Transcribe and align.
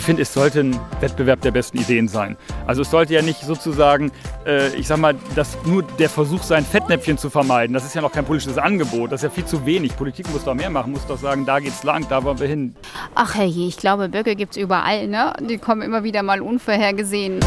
ich 0.00 0.06
finde, 0.06 0.22
es 0.22 0.32
sollte 0.32 0.60
ein 0.60 0.80
Wettbewerb 1.00 1.42
der 1.42 1.50
besten 1.50 1.76
Ideen 1.76 2.08
sein. 2.08 2.38
Also 2.66 2.80
es 2.80 2.90
sollte 2.90 3.12
ja 3.12 3.20
nicht 3.20 3.42
sozusagen, 3.42 4.10
äh, 4.46 4.74
ich 4.74 4.86
sag 4.86 4.96
mal, 4.96 5.14
dass 5.36 5.58
nur 5.66 5.82
der 5.82 6.08
Versuch 6.08 6.42
sein, 6.42 6.64
Fettnäpfchen 6.64 7.18
zu 7.18 7.28
vermeiden. 7.28 7.74
Das 7.74 7.84
ist 7.84 7.94
ja 7.94 8.00
noch 8.00 8.10
kein 8.10 8.24
politisches 8.24 8.56
Angebot. 8.56 9.12
Das 9.12 9.20
ist 9.20 9.24
ja 9.24 9.30
viel 9.30 9.44
zu 9.44 9.66
wenig. 9.66 9.94
Politik 9.94 10.30
muss 10.32 10.44
doch 10.44 10.54
mehr 10.54 10.70
machen, 10.70 10.92
muss 10.92 11.06
doch 11.06 11.18
sagen, 11.18 11.44
da 11.44 11.60
geht's 11.60 11.84
lang, 11.84 12.06
da 12.08 12.24
wollen 12.24 12.40
wir 12.40 12.48
hin. 12.48 12.74
Ach 13.14 13.34
herrje, 13.34 13.68
ich 13.68 13.76
glaube, 13.76 14.08
Böcke 14.08 14.36
gibt's 14.36 14.56
überall, 14.56 15.06
ne? 15.06 15.34
Die 15.38 15.58
kommen 15.58 15.82
immer 15.82 16.02
wieder 16.02 16.22
mal 16.22 16.40
unvorhergesehen. 16.40 17.40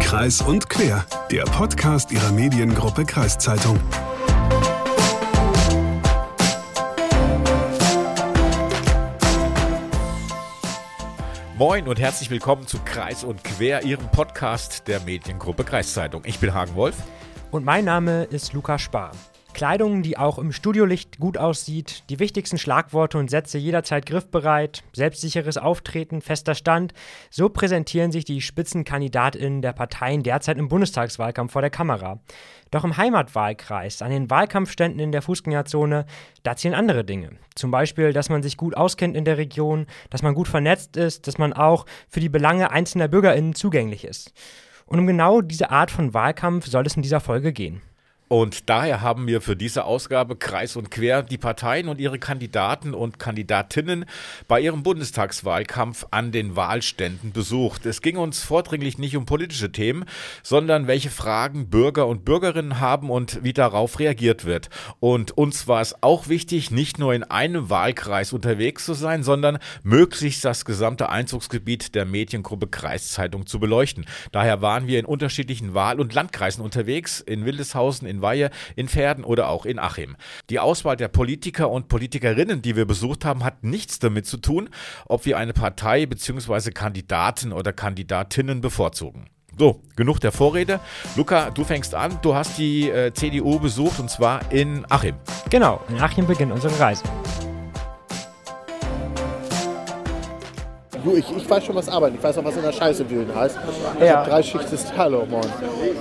Kreis 0.00 0.42
und 0.42 0.68
Quer, 0.68 1.06
der 1.30 1.44
Podcast 1.44 2.10
ihrer 2.10 2.32
Mediengruppe 2.32 3.04
Kreiszeitung. 3.04 3.78
Moin 11.64 11.86
und 11.86 12.00
herzlich 12.00 12.28
willkommen 12.28 12.66
zu 12.66 12.80
Kreis 12.84 13.22
und 13.22 13.44
Quer, 13.44 13.84
Ihrem 13.84 14.08
Podcast 14.08 14.88
der 14.88 14.98
Mediengruppe 14.98 15.62
Kreiszeitung. 15.62 16.24
Ich 16.24 16.40
bin 16.40 16.52
Hagen 16.52 16.74
Wolf. 16.74 16.96
Und 17.52 17.64
mein 17.64 17.84
Name 17.84 18.24
ist 18.24 18.52
Luca 18.52 18.80
Spar. 18.80 19.12
Kleidung, 19.52 20.02
die 20.02 20.18
auch 20.18 20.38
im 20.38 20.52
Studiolicht 20.52 21.18
gut 21.18 21.38
aussieht, 21.38 22.04
die 22.08 22.18
wichtigsten 22.18 22.58
Schlagworte 22.58 23.18
und 23.18 23.30
Sätze 23.30 23.58
jederzeit 23.58 24.06
griffbereit, 24.06 24.82
selbstsicheres 24.92 25.58
Auftreten, 25.58 26.20
fester 26.20 26.54
Stand, 26.54 26.94
so 27.30 27.48
präsentieren 27.48 28.12
sich 28.12 28.24
die 28.24 28.40
Spitzenkandidatinnen 28.40 29.62
der 29.62 29.72
Parteien 29.72 30.22
derzeit 30.22 30.58
im 30.58 30.68
Bundestagswahlkampf 30.68 31.52
vor 31.52 31.62
der 31.62 31.70
Kamera. 31.70 32.20
Doch 32.70 32.84
im 32.84 32.96
Heimatwahlkreis, 32.96 34.02
an 34.02 34.10
den 34.10 34.30
Wahlkampfständen 34.30 35.00
in 35.00 35.12
der 35.12 35.22
Fußgängerzone, 35.22 36.06
da 36.42 36.56
zählen 36.56 36.74
andere 36.74 37.04
Dinge. 37.04 37.30
Zum 37.54 37.70
Beispiel, 37.70 38.12
dass 38.12 38.30
man 38.30 38.42
sich 38.42 38.56
gut 38.56 38.76
auskennt 38.76 39.16
in 39.16 39.24
der 39.24 39.36
Region, 39.38 39.86
dass 40.10 40.22
man 40.22 40.34
gut 40.34 40.48
vernetzt 40.48 40.96
ist, 40.96 41.26
dass 41.26 41.38
man 41.38 41.52
auch 41.52 41.86
für 42.08 42.20
die 42.20 42.30
Belange 42.30 42.70
einzelner 42.70 43.08
BürgerInnen 43.08 43.54
zugänglich 43.54 44.04
ist. 44.04 44.32
Und 44.86 44.98
um 44.98 45.06
genau 45.06 45.40
diese 45.40 45.70
Art 45.70 45.90
von 45.90 46.14
Wahlkampf 46.14 46.66
soll 46.66 46.86
es 46.86 46.96
in 46.96 47.02
dieser 47.02 47.20
Folge 47.20 47.52
gehen. 47.52 47.82
Und 48.32 48.70
daher 48.70 49.02
haben 49.02 49.26
wir 49.26 49.42
für 49.42 49.56
diese 49.56 49.84
Ausgabe 49.84 50.36
kreis 50.36 50.76
und 50.76 50.90
quer 50.90 51.22
die 51.22 51.36
Parteien 51.36 51.90
und 51.90 52.00
ihre 52.00 52.18
Kandidaten 52.18 52.94
und 52.94 53.18
Kandidatinnen 53.18 54.06
bei 54.48 54.58
ihrem 54.58 54.82
Bundestagswahlkampf 54.82 56.06
an 56.12 56.32
den 56.32 56.56
Wahlständen 56.56 57.32
besucht. 57.32 57.84
Es 57.84 58.00
ging 58.00 58.16
uns 58.16 58.42
vordringlich 58.42 58.96
nicht 58.96 59.18
um 59.18 59.26
politische 59.26 59.70
Themen, 59.70 60.06
sondern 60.42 60.86
welche 60.86 61.10
Fragen 61.10 61.68
Bürger 61.68 62.06
und 62.06 62.24
Bürgerinnen 62.24 62.80
haben 62.80 63.10
und 63.10 63.44
wie 63.44 63.52
darauf 63.52 63.98
reagiert 63.98 64.46
wird. 64.46 64.70
Und 64.98 65.36
uns 65.36 65.68
war 65.68 65.82
es 65.82 66.02
auch 66.02 66.28
wichtig, 66.28 66.70
nicht 66.70 66.98
nur 66.98 67.12
in 67.12 67.24
einem 67.24 67.68
Wahlkreis 67.68 68.32
unterwegs 68.32 68.86
zu 68.86 68.94
sein, 68.94 69.24
sondern 69.24 69.58
möglichst 69.82 70.42
das 70.42 70.64
gesamte 70.64 71.10
Einzugsgebiet 71.10 71.94
der 71.94 72.06
Mediengruppe 72.06 72.66
Kreiszeitung 72.66 73.44
zu 73.44 73.60
beleuchten. 73.60 74.06
Daher 74.30 74.62
waren 74.62 74.86
wir 74.86 74.98
in 74.98 75.04
unterschiedlichen 75.04 75.74
Wahl- 75.74 76.00
und 76.00 76.14
Landkreisen 76.14 76.64
unterwegs, 76.64 77.20
in 77.20 77.44
Wildeshausen, 77.44 78.08
in 78.08 78.21
Weihe, 78.22 78.50
in 78.76 78.88
Pferden 78.88 79.24
oder 79.24 79.48
auch 79.48 79.66
in 79.66 79.78
Achim. 79.78 80.16
Die 80.50 80.58
Auswahl 80.58 80.96
der 80.96 81.08
Politiker 81.08 81.70
und 81.70 81.88
Politikerinnen, 81.88 82.62
die 82.62 82.76
wir 82.76 82.86
besucht 82.86 83.24
haben, 83.24 83.44
hat 83.44 83.64
nichts 83.64 83.98
damit 83.98 84.26
zu 84.26 84.36
tun, 84.38 84.70
ob 85.06 85.26
wir 85.26 85.36
eine 85.36 85.52
Partei 85.52 86.06
bzw. 86.06 86.70
Kandidaten 86.70 87.52
oder 87.52 87.72
Kandidatinnen 87.72 88.60
bevorzugen. 88.60 89.26
So, 89.58 89.82
genug 89.96 90.18
der 90.20 90.32
Vorrede. 90.32 90.80
Luca, 91.14 91.50
du 91.50 91.64
fängst 91.64 91.94
an. 91.94 92.18
Du 92.22 92.34
hast 92.34 92.56
die 92.56 92.88
äh, 92.88 93.12
CDU 93.12 93.58
besucht 93.58 94.00
und 94.00 94.10
zwar 94.10 94.50
in 94.50 94.86
Achim. 94.88 95.14
Genau, 95.50 95.80
in 95.88 96.00
Achim 96.00 96.26
beginnt 96.26 96.52
unsere 96.52 96.78
Reise. 96.80 97.04
Ich, 101.16 101.36
ich 101.36 101.48
weiß 101.50 101.64
schon, 101.64 101.74
was 101.74 101.88
arbeiten. 101.88 102.16
Ich 102.16 102.22
weiß 102.22 102.38
auch, 102.38 102.44
was 102.44 102.56
in 102.56 102.62
der 102.62 102.72
Scheiße 102.72 103.08
wühlen 103.10 103.34
heißt. 103.34 103.58
Ich 104.00 104.06
Ja. 104.06 104.16
habe 104.18 104.30
drei 104.30 104.42
Schicht 104.42 104.68
Hallo, 104.96 105.26
moin. 105.28 105.44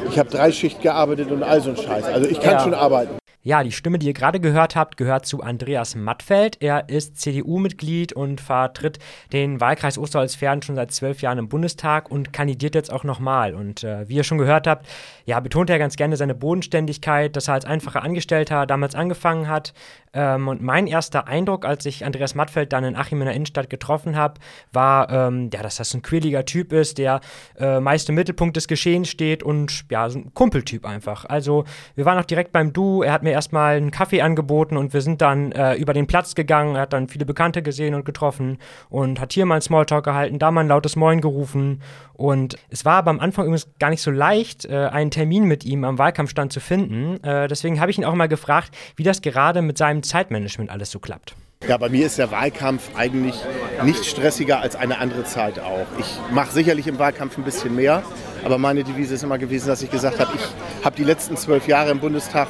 Ich 0.10 0.20
habe 0.20 0.30
drei 0.30 0.52
Schicht 0.52 0.82
gearbeitet 0.82 1.32
und 1.32 1.44
all 1.44 1.62
so 1.62 1.72
ein 1.72 1.78
Scheiß. 1.78 2.06
Also 2.06 2.28
ich 2.28 2.40
kann 2.40 2.54
Ja. 2.54 2.60
schon 2.62 2.74
arbeiten. 2.74 3.21
Ja, 3.44 3.64
die 3.64 3.72
Stimme, 3.72 3.98
die 3.98 4.06
ihr 4.06 4.14
gerade 4.14 4.40
gehört 4.40 4.76
habt, 4.76 4.98
gehört 4.98 5.26
zu 5.26 5.42
Andreas 5.42 5.96
Mattfeld. 5.96 6.58
Er 6.62 6.90
ist 6.90 7.20
CDU-Mitglied 7.20 8.14
und 8.14 8.40
vertritt 8.40 9.00
den 9.34 9.60
Wahlkreis 9.60 9.98
Osterholz-Pferden 9.98 10.62
schon 10.62 10.76
seit 10.76 10.92
zwölf 10.92 11.24
Jahren 11.24 11.40
im 11.40 11.50
Bundestag 11.50 12.12
und 12.12 12.34
kandidiert 12.34 12.76
jetzt 12.76 12.94
auch 12.94 13.04
nochmal. 13.04 13.56
Und 13.56 13.84
äh, 13.84 14.08
wie 14.08 14.14
ihr 14.14 14.24
schon 14.24 14.38
gehört 14.38 14.68
habt, 14.68 14.86
ja, 15.26 15.40
betont 15.40 15.72
er 15.72 15.80
ganz 15.80 15.96
gerne 15.96 16.18
seine 16.18 16.36
Bodenständigkeit, 16.36 17.36
dass 17.36 17.48
er 17.48 17.56
als 17.56 17.66
einfacher 17.66 18.04
Angestellter 18.04 18.68
damals 18.68 18.94
angefangen 18.94 19.48
hat. 19.48 19.74
Ähm, 20.14 20.48
und 20.48 20.62
mein 20.62 20.86
erster 20.86 21.28
Eindruck, 21.28 21.66
als 21.66 21.86
ich 21.88 22.06
Andreas 22.06 22.36
Mattfeld 22.36 22.74
dann 22.74 22.84
in 22.84 22.96
Achim 22.96 23.22
in 23.22 23.26
der 23.26 23.34
Innenstadt 23.34 23.72
getroffen 23.72 24.16
habe, 24.16 24.36
war, 24.72 25.10
ähm, 25.10 25.50
ja, 25.52 25.64
dass 25.64 25.78
das 25.78 25.96
ein 25.96 26.04
quirliger 26.04 26.46
Typ 26.46 26.74
ist, 26.74 27.00
der 27.00 27.22
äh, 27.58 27.80
meist 27.80 28.08
im 28.10 28.16
Mittelpunkt 28.16 28.56
des 28.56 28.68
Geschehens 28.68 29.10
steht 29.10 29.42
und 29.42 29.86
ja, 29.90 30.10
so 30.10 30.20
ein 30.20 30.34
Kumpeltyp 30.36 30.86
einfach. 30.86 31.26
Also 31.26 31.66
wir 31.96 32.06
waren 32.06 32.20
auch 32.20 32.26
direkt 32.26 32.52
beim 32.52 32.72
Du, 32.72 33.02
er 33.02 33.14
hat 33.14 33.24
mir 33.24 33.31
erstmal 33.32 33.78
einen 33.78 33.92
Kaffee 33.92 34.22
angeboten 34.22 34.78
und 34.78 34.94
wir 34.94 35.02
sind 35.02 35.22
dann 35.22 35.52
äh, 35.52 35.76
über 35.76 35.94
den 35.94 36.08
Platz 36.08 36.36
gegangen, 36.36 36.76
er 36.76 36.82
hat 36.82 36.94
dann 36.94 37.08
viele 37.08 37.26
Bekannte 37.26 37.62
gesehen 37.62 37.96
und 37.96 38.06
getroffen 38.06 38.58
und 38.90 39.20
hat 39.20 39.34
hier 39.34 39.46
mal 39.46 39.56
einen 39.56 39.62
Smalltalk 39.62 40.06
gehalten, 40.06 40.40
da 40.40 40.52
mal 40.52 40.62
ein 40.62 40.68
lautes 40.68 40.96
Moin 40.96 41.22
gerufen 41.22 41.82
und 42.14 42.56
es 42.70 42.86
war 42.86 42.98
aber 42.98 43.10
am 43.10 43.20
Anfang 43.20 43.46
übrigens 43.46 43.68
gar 43.80 43.90
nicht 43.90 44.02
so 44.02 44.12
leicht, 44.12 44.66
äh, 44.66 44.90
einen 44.92 45.10
Termin 45.10 45.46
mit 45.46 45.66
ihm 45.66 45.84
am 45.84 45.98
Wahlkampfstand 45.98 46.54
zu 46.54 46.60
finden. 46.60 47.22
Äh, 47.24 47.48
deswegen 47.48 47.80
habe 47.80 47.90
ich 47.90 47.98
ihn 47.98 48.06
auch 48.06 48.14
mal 48.14 48.28
gefragt, 48.28 48.76
wie 48.96 49.04
das 49.04 49.22
gerade 49.22 49.64
mit 49.64 49.78
seinem 49.78 50.04
Zeitmanagement 50.04 50.70
alles 50.70 50.92
so 50.92 51.00
klappt. 51.00 51.36
Ja, 51.68 51.78
bei 51.78 51.90
mir 51.90 52.08
ist 52.08 52.18
der 52.18 52.32
Wahlkampf 52.32 52.90
eigentlich 52.96 53.36
nicht 53.84 54.06
stressiger 54.06 54.62
als 54.62 54.76
eine 54.76 54.98
andere 54.98 55.24
Zeit 55.26 55.60
auch. 55.60 55.86
Ich 56.00 56.20
mache 56.32 56.52
sicherlich 56.52 56.88
im 56.88 56.98
Wahlkampf 56.98 57.38
ein 57.38 57.44
bisschen 57.44 57.76
mehr, 57.76 58.02
aber 58.44 58.58
meine 58.58 58.84
Devise 58.84 59.14
ist 59.14 59.24
immer 59.24 59.38
gewesen, 59.38 59.68
dass 59.68 59.84
ich 59.84 59.92
gesagt 59.92 60.20
habe, 60.20 60.32
ich 60.36 60.84
habe 60.84 60.96
die 60.96 61.04
letzten 61.04 61.38
zwölf 61.38 61.68
Jahre 61.68 61.92
im 61.92 62.00
Bundestag 62.00 62.48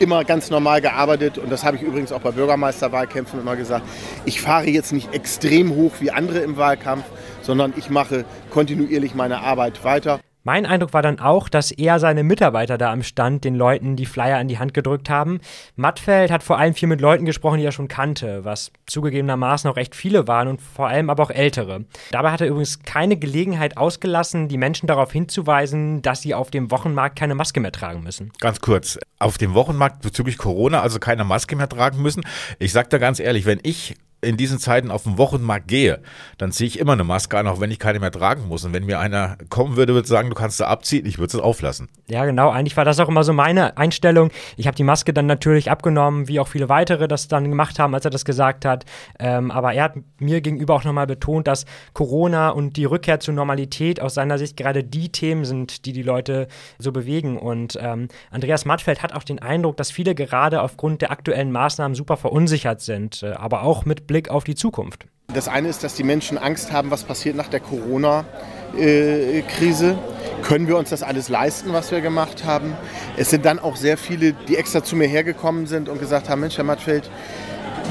immer 0.00 0.24
ganz 0.24 0.50
normal 0.50 0.80
gearbeitet 0.80 1.38
und 1.38 1.50
das 1.50 1.64
habe 1.64 1.76
ich 1.76 1.82
übrigens 1.82 2.12
auch 2.12 2.20
bei 2.20 2.30
Bürgermeisterwahlkämpfen 2.30 3.40
immer 3.40 3.56
gesagt. 3.56 3.84
Ich 4.24 4.40
fahre 4.40 4.66
jetzt 4.66 4.92
nicht 4.92 5.14
extrem 5.14 5.74
hoch 5.74 5.92
wie 6.00 6.10
andere 6.10 6.40
im 6.40 6.56
Wahlkampf, 6.56 7.04
sondern 7.42 7.72
ich 7.76 7.90
mache 7.90 8.24
kontinuierlich 8.50 9.14
meine 9.14 9.40
Arbeit 9.40 9.84
weiter. 9.84 10.20
Mein 10.46 10.64
Eindruck 10.64 10.92
war 10.92 11.02
dann 11.02 11.18
auch, 11.18 11.48
dass 11.48 11.72
eher 11.72 11.98
seine 11.98 12.22
Mitarbeiter 12.22 12.78
da 12.78 12.92
am 12.92 13.02
Stand 13.02 13.42
den 13.42 13.56
Leuten 13.56 13.96
die 13.96 14.06
Flyer 14.06 14.40
in 14.40 14.46
die 14.46 14.60
Hand 14.60 14.74
gedrückt 14.74 15.10
haben. 15.10 15.40
Mattfeld 15.74 16.30
hat 16.30 16.44
vor 16.44 16.56
allem 16.56 16.72
viel 16.72 16.86
mit 16.86 17.00
Leuten 17.00 17.24
gesprochen, 17.24 17.58
die 17.58 17.64
er 17.64 17.72
schon 17.72 17.88
kannte, 17.88 18.44
was 18.44 18.70
zugegebenermaßen 18.86 19.68
auch 19.68 19.74
recht 19.74 19.96
viele 19.96 20.28
waren 20.28 20.46
und 20.46 20.62
vor 20.62 20.86
allem 20.86 21.10
aber 21.10 21.24
auch 21.24 21.30
ältere. 21.32 21.84
Dabei 22.12 22.30
hat 22.30 22.42
er 22.42 22.46
übrigens 22.46 22.84
keine 22.84 23.16
Gelegenheit 23.16 23.76
ausgelassen, 23.76 24.46
die 24.46 24.56
Menschen 24.56 24.86
darauf 24.86 25.10
hinzuweisen, 25.10 26.00
dass 26.02 26.22
sie 26.22 26.32
auf 26.32 26.52
dem 26.52 26.70
Wochenmarkt 26.70 27.18
keine 27.18 27.34
Maske 27.34 27.58
mehr 27.58 27.72
tragen 27.72 28.04
müssen. 28.04 28.30
Ganz 28.38 28.60
kurz, 28.60 29.00
auf 29.18 29.38
dem 29.38 29.52
Wochenmarkt 29.54 30.02
bezüglich 30.02 30.38
Corona 30.38 30.80
also 30.80 31.00
keine 31.00 31.24
Maske 31.24 31.56
mehr 31.56 31.68
tragen 31.68 32.00
müssen. 32.00 32.22
Ich 32.60 32.70
sag 32.70 32.88
da 32.90 32.98
ganz 32.98 33.18
ehrlich, 33.18 33.46
wenn 33.46 33.58
ich 33.64 33.96
in 34.26 34.36
diesen 34.36 34.58
Zeiten 34.58 34.90
auf 34.90 35.04
den 35.04 35.18
Wochenmarkt 35.18 35.68
gehe, 35.68 36.00
dann 36.38 36.52
ziehe 36.52 36.68
ich 36.68 36.78
immer 36.78 36.92
eine 36.92 37.04
Maske 37.04 37.38
an, 37.38 37.46
auch 37.46 37.60
wenn 37.60 37.70
ich 37.70 37.78
keine 37.78 38.00
mehr 38.00 38.10
tragen 38.10 38.48
muss. 38.48 38.64
Und 38.64 38.72
wenn 38.72 38.84
mir 38.84 38.98
einer 38.98 39.36
kommen 39.48 39.76
würde, 39.76 39.94
würde 39.94 40.08
sagen, 40.08 40.28
du 40.28 40.34
kannst 40.34 40.58
sie 40.58 40.66
abziehen, 40.66 41.06
ich 41.06 41.18
würde 41.18 41.36
es 41.36 41.42
auflassen. 41.42 41.88
Ja, 42.08 42.24
genau. 42.24 42.50
Eigentlich 42.50 42.76
war 42.76 42.84
das 42.84 43.00
auch 43.00 43.08
immer 43.08 43.24
so 43.24 43.32
meine 43.32 43.76
Einstellung. 43.76 44.30
Ich 44.56 44.66
habe 44.66 44.76
die 44.76 44.84
Maske 44.84 45.12
dann 45.12 45.26
natürlich 45.26 45.70
abgenommen, 45.70 46.28
wie 46.28 46.40
auch 46.40 46.48
viele 46.48 46.68
weitere 46.68 47.08
das 47.08 47.28
dann 47.28 47.48
gemacht 47.48 47.78
haben, 47.78 47.94
als 47.94 48.04
er 48.04 48.10
das 48.10 48.24
gesagt 48.24 48.64
hat. 48.64 48.84
Ähm, 49.18 49.50
aber 49.50 49.72
er 49.72 49.84
hat 49.84 49.94
mir 50.18 50.40
gegenüber 50.40 50.74
auch 50.74 50.84
nochmal 50.84 51.06
betont, 51.06 51.46
dass 51.46 51.64
Corona 51.92 52.50
und 52.50 52.76
die 52.76 52.84
Rückkehr 52.84 53.20
zur 53.20 53.34
Normalität 53.34 54.00
aus 54.00 54.14
seiner 54.14 54.38
Sicht 54.38 54.56
gerade 54.56 54.84
die 54.84 55.10
Themen 55.10 55.44
sind, 55.44 55.86
die 55.86 55.92
die 55.92 56.02
Leute 56.02 56.48
so 56.78 56.92
bewegen. 56.92 57.38
Und 57.38 57.78
ähm, 57.80 58.08
Andreas 58.30 58.64
Mattfeld 58.64 59.02
hat 59.02 59.14
auch 59.14 59.22
den 59.22 59.38
Eindruck, 59.38 59.76
dass 59.76 59.90
viele 59.90 60.14
gerade 60.14 60.62
aufgrund 60.62 61.02
der 61.02 61.10
aktuellen 61.10 61.52
Maßnahmen 61.52 61.94
super 61.94 62.16
verunsichert 62.16 62.80
sind, 62.80 63.22
äh, 63.22 63.32
aber 63.32 63.62
auch 63.62 63.84
mit 63.84 64.06
Blick 64.06 64.15
auf 64.30 64.44
die 64.44 64.54
Zukunft. 64.54 65.06
Das 65.32 65.48
eine 65.48 65.68
ist, 65.68 65.82
dass 65.84 65.94
die 65.94 66.04
Menschen 66.04 66.38
Angst 66.38 66.72
haben, 66.72 66.90
was 66.90 67.04
passiert 67.04 67.36
nach 67.36 67.48
der 67.48 67.60
Corona-Krise. 67.60 69.98
Können 70.42 70.66
wir 70.68 70.78
uns 70.78 70.90
das 70.90 71.02
alles 71.02 71.28
leisten, 71.28 71.72
was 71.72 71.90
wir 71.90 72.00
gemacht 72.00 72.44
haben? 72.44 72.74
Es 73.16 73.30
sind 73.30 73.44
dann 73.44 73.58
auch 73.58 73.74
sehr 73.76 73.98
viele, 73.98 74.32
die 74.32 74.56
extra 74.56 74.84
zu 74.84 74.94
mir 74.96 75.08
hergekommen 75.08 75.66
sind 75.66 75.88
und 75.88 75.98
gesagt 75.98 76.28
haben, 76.28 76.40
Mensch, 76.40 76.56
Herr 76.56 76.64
Mattfeld, 76.64 77.10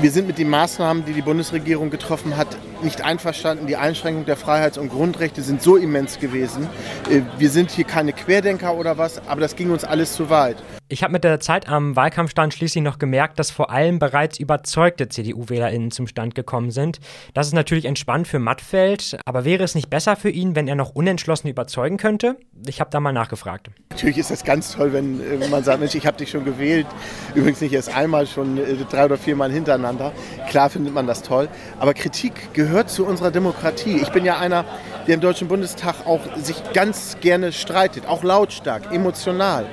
wir 0.01 0.11
sind 0.11 0.27
mit 0.27 0.38
den 0.38 0.50
Maßnahmen, 0.50 1.05
die 1.05 1.13
die 1.13 1.21
Bundesregierung 1.21 1.89
getroffen 1.89 2.35
hat, 2.38 2.57
nicht 2.83 3.01
einverstanden. 3.04 3.68
Die 3.68 3.77
Einschränkung 3.77 4.25
der 4.25 4.38
Freiheits- 4.38 4.77
und 4.77 4.89
Grundrechte 4.89 5.42
sind 5.42 5.62
so 5.62 5.75
immens 5.75 6.19
gewesen. 6.19 6.68
Äh, 7.10 7.22
Wir 7.38 7.50
sind 7.50 7.72
hier 7.72 7.86
keine 7.86 8.13
Querdenker 8.13 8.75
oder 8.75 8.98
was, 8.98 9.25
aber 9.27 9.42
das 9.42 9.56
ging 9.56 9.72
uns 9.72 9.83
alles 9.83 10.13
zu 10.13 10.30
weit. 10.30 10.57
Ich 10.88 11.01
habe 11.01 11.13
mit 11.13 11.24
der 11.24 11.39
Zeit 11.39 11.68
am 11.68 11.95
Wahlkampfstand 11.95 12.54
schließlich 12.54 12.83
noch 12.83 13.00
gemerkt, 13.00 13.39
dass 13.39 13.50
vor 13.50 13.72
allem 13.72 13.98
bereits 13.98 14.39
überzeugte 14.39 15.10
CDU-WählerInnen 15.10 15.89
zum 15.89 16.06
Stand 16.06 16.36
gekommen 16.36 16.69
sind. 16.69 17.00
Das 17.33 17.48
ist 17.48 17.54
natürlich 17.54 17.86
entspannt 17.86 18.27
für 18.27 18.38
Mattfeld, 18.38 19.18
aber 19.25 19.45
wäre 19.45 19.63
es 19.63 19.74
nicht 19.74 19.89
besser 19.89 20.16
für 20.16 20.30
ihn, 20.30 20.56
wenn 20.56 20.68
er 20.68 20.75
noch 20.75 20.92
unentschlossen 20.92 21.48
überzeugen 21.48 21.98
könnte? 21.98 22.38
Ich 22.68 22.81
habe 22.81 22.92
da 22.92 23.00
mal 23.00 23.13
nachgefragt. 23.13 23.72
Natürlich 23.89 24.19
ist 24.19 24.30
das 24.30 24.44
ganz 24.44 24.74
toll, 24.74 24.94
wenn 24.94 25.19
äh, 25.42 25.48
man 25.48 25.63
sagt, 25.63 25.80
Mensch, 25.80 25.95
ich 25.95 26.06
habe 26.06 26.18
dich 26.18 26.30
schon 26.30 26.45
gewählt. 26.45 26.86
Übrigens 27.33 27.62
nicht 27.62 27.74
erst 27.74 27.95
einmal, 27.95 28.27
schon 28.27 28.60
äh, 28.60 28.75
drei 28.89 29.06
oder 29.06 29.18
vier 29.18 29.36
Mal 29.36 29.51
hintereinander. 29.51 30.12
Klar 30.50 30.69
findet 30.69 30.94
man 30.94 31.07
das 31.07 31.24
toll. 31.24 31.50
Aber 31.80 31.95
Kritik 31.95 32.54
gehört 32.54 32.64
zu 32.88 33.06
unserer 33.06 33.31
Demokratie. 33.31 34.00
Ich 34.01 34.09
bin 34.09 34.25
ja 34.25 34.38
einer, 34.38 34.65
der 35.07 35.15
im 35.15 35.21
Deutschen 35.21 35.47
Bundestag 35.47 36.06
auch 36.06 36.21
sich 36.38 36.57
ganz 36.73 37.17
gerne 37.21 37.51
streitet, 37.51 38.07
auch 38.07 38.23
lautstark, 38.23 38.91
emotional. 38.91 39.65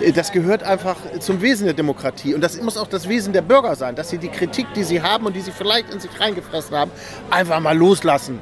Äh, 0.00 0.12
das 0.12 0.32
gehört 0.32 0.62
einfach 0.62 0.96
zum 1.20 1.42
Wesen 1.42 1.66
der 1.66 1.74
Demokratie. 1.74 2.34
Und 2.34 2.42
das 2.42 2.60
muss 2.60 2.76
auch 2.76 2.88
das 2.88 3.08
Wesen 3.08 3.32
der 3.32 3.42
Bürger 3.42 3.76
sein, 3.76 3.94
dass 3.94 4.10
sie 4.10 4.18
die 4.18 4.28
Kritik, 4.28 4.66
die 4.74 4.84
sie 4.84 5.02
haben 5.02 5.26
und 5.26 5.34
die 5.34 5.40
sie 5.40 5.52
vielleicht 5.52 5.92
in 5.92 6.00
sich 6.00 6.18
reingefressen 6.18 6.76
haben, 6.76 6.90
einfach 7.30 7.60
mal 7.60 7.76
loslassen. 7.76 8.40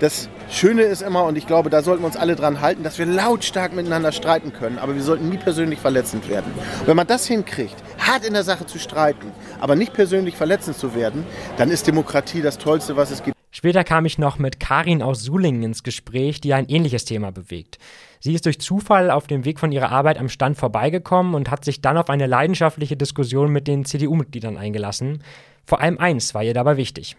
Das 0.00 0.28
Schöne 0.50 0.82
ist 0.82 1.02
immer, 1.02 1.24
und 1.24 1.38
ich 1.38 1.46
glaube, 1.46 1.70
da 1.70 1.82
sollten 1.82 2.02
wir 2.02 2.06
uns 2.06 2.16
alle 2.16 2.36
dran 2.36 2.60
halten, 2.60 2.82
dass 2.82 2.98
wir 2.98 3.06
lautstark 3.06 3.72
miteinander 3.72 4.12
streiten 4.12 4.52
können, 4.52 4.78
aber 4.78 4.94
wir 4.94 5.02
sollten 5.02 5.28
nie 5.28 5.38
persönlich 5.38 5.78
verletzend 5.78 6.28
werden. 6.28 6.52
Wenn 6.84 6.96
man 6.96 7.06
das 7.06 7.26
hinkriegt, 7.26 7.76
hart 7.98 8.24
in 8.26 8.34
der 8.34 8.42
Sache 8.42 8.66
zu 8.66 8.78
streiten, 8.78 9.32
aber 9.60 9.76
nicht 9.76 9.92
persönlich 9.92 10.36
verletzend 10.36 10.76
zu 10.76 10.94
werden, 10.94 11.24
dann 11.56 11.70
ist 11.70 11.86
Demokratie 11.86 12.42
das 12.42 12.58
Tollste, 12.58 12.96
was 12.96 13.10
es 13.10 13.22
gibt. 13.22 13.33
Später 13.56 13.84
kam 13.84 14.04
ich 14.04 14.18
noch 14.18 14.40
mit 14.40 14.58
Karin 14.58 15.00
aus 15.00 15.22
Sulingen 15.22 15.62
ins 15.62 15.84
Gespräch, 15.84 16.40
die 16.40 16.54
ein 16.54 16.68
ähnliches 16.68 17.04
Thema 17.04 17.30
bewegt. 17.30 17.78
Sie 18.18 18.34
ist 18.34 18.46
durch 18.46 18.58
Zufall 18.58 19.12
auf 19.12 19.28
dem 19.28 19.44
Weg 19.44 19.60
von 19.60 19.70
ihrer 19.70 19.92
Arbeit 19.92 20.18
am 20.18 20.28
Stand 20.28 20.58
vorbeigekommen 20.58 21.36
und 21.36 21.52
hat 21.52 21.64
sich 21.64 21.80
dann 21.80 21.96
auf 21.96 22.10
eine 22.10 22.26
leidenschaftliche 22.26 22.96
Diskussion 22.96 23.52
mit 23.52 23.68
den 23.68 23.84
CDU-Mitgliedern 23.84 24.56
eingelassen. 24.56 25.22
Vor 25.64 25.80
allem 25.80 25.98
eins 26.00 26.34
war 26.34 26.42
ihr 26.42 26.52
dabei 26.52 26.76
wichtig. 26.76 27.16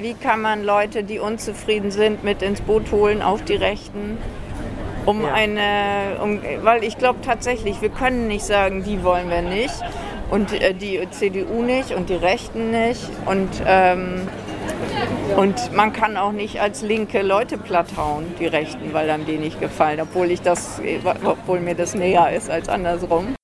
Wie 0.00 0.14
kann 0.14 0.40
man 0.40 0.64
Leute, 0.64 1.04
die 1.04 1.18
unzufrieden 1.18 1.90
sind, 1.90 2.24
mit 2.24 2.40
ins 2.40 2.62
Boot 2.62 2.90
holen 2.90 3.20
auf 3.20 3.44
die 3.44 3.56
Rechten? 3.56 4.16
Um 5.04 5.20
ja. 5.20 5.34
eine, 5.34 6.18
um, 6.22 6.40
weil 6.62 6.82
ich 6.82 6.96
glaube 6.96 7.18
tatsächlich, 7.20 7.82
wir 7.82 7.90
können 7.90 8.26
nicht 8.26 8.46
sagen, 8.46 8.84
die 8.84 9.04
wollen 9.04 9.28
wir 9.28 9.42
nicht 9.42 9.74
und 10.30 10.50
äh, 10.50 10.72
die 10.72 11.06
CDU 11.10 11.60
nicht 11.60 11.90
und 11.90 12.08
die 12.08 12.14
Rechten 12.14 12.70
nicht 12.70 13.10
und 13.26 13.50
ähm, 13.66 14.26
und 15.36 15.72
man 15.74 15.92
kann 15.92 16.16
auch 16.16 16.32
nicht 16.32 16.60
als 16.60 16.82
Linke 16.82 17.22
Leute 17.22 17.58
platthauen, 17.58 18.26
die 18.38 18.46
Rechten, 18.46 18.92
weil 18.92 19.06
dann 19.06 19.26
die 19.26 19.38
nicht 19.38 19.60
gefallen, 19.60 20.00
obwohl, 20.00 20.30
ich 20.30 20.42
das, 20.42 20.80
obwohl 21.24 21.60
mir 21.60 21.74
das 21.74 21.94
näher 21.94 22.32
ist 22.32 22.50
als 22.50 22.68
andersrum. 22.68 23.34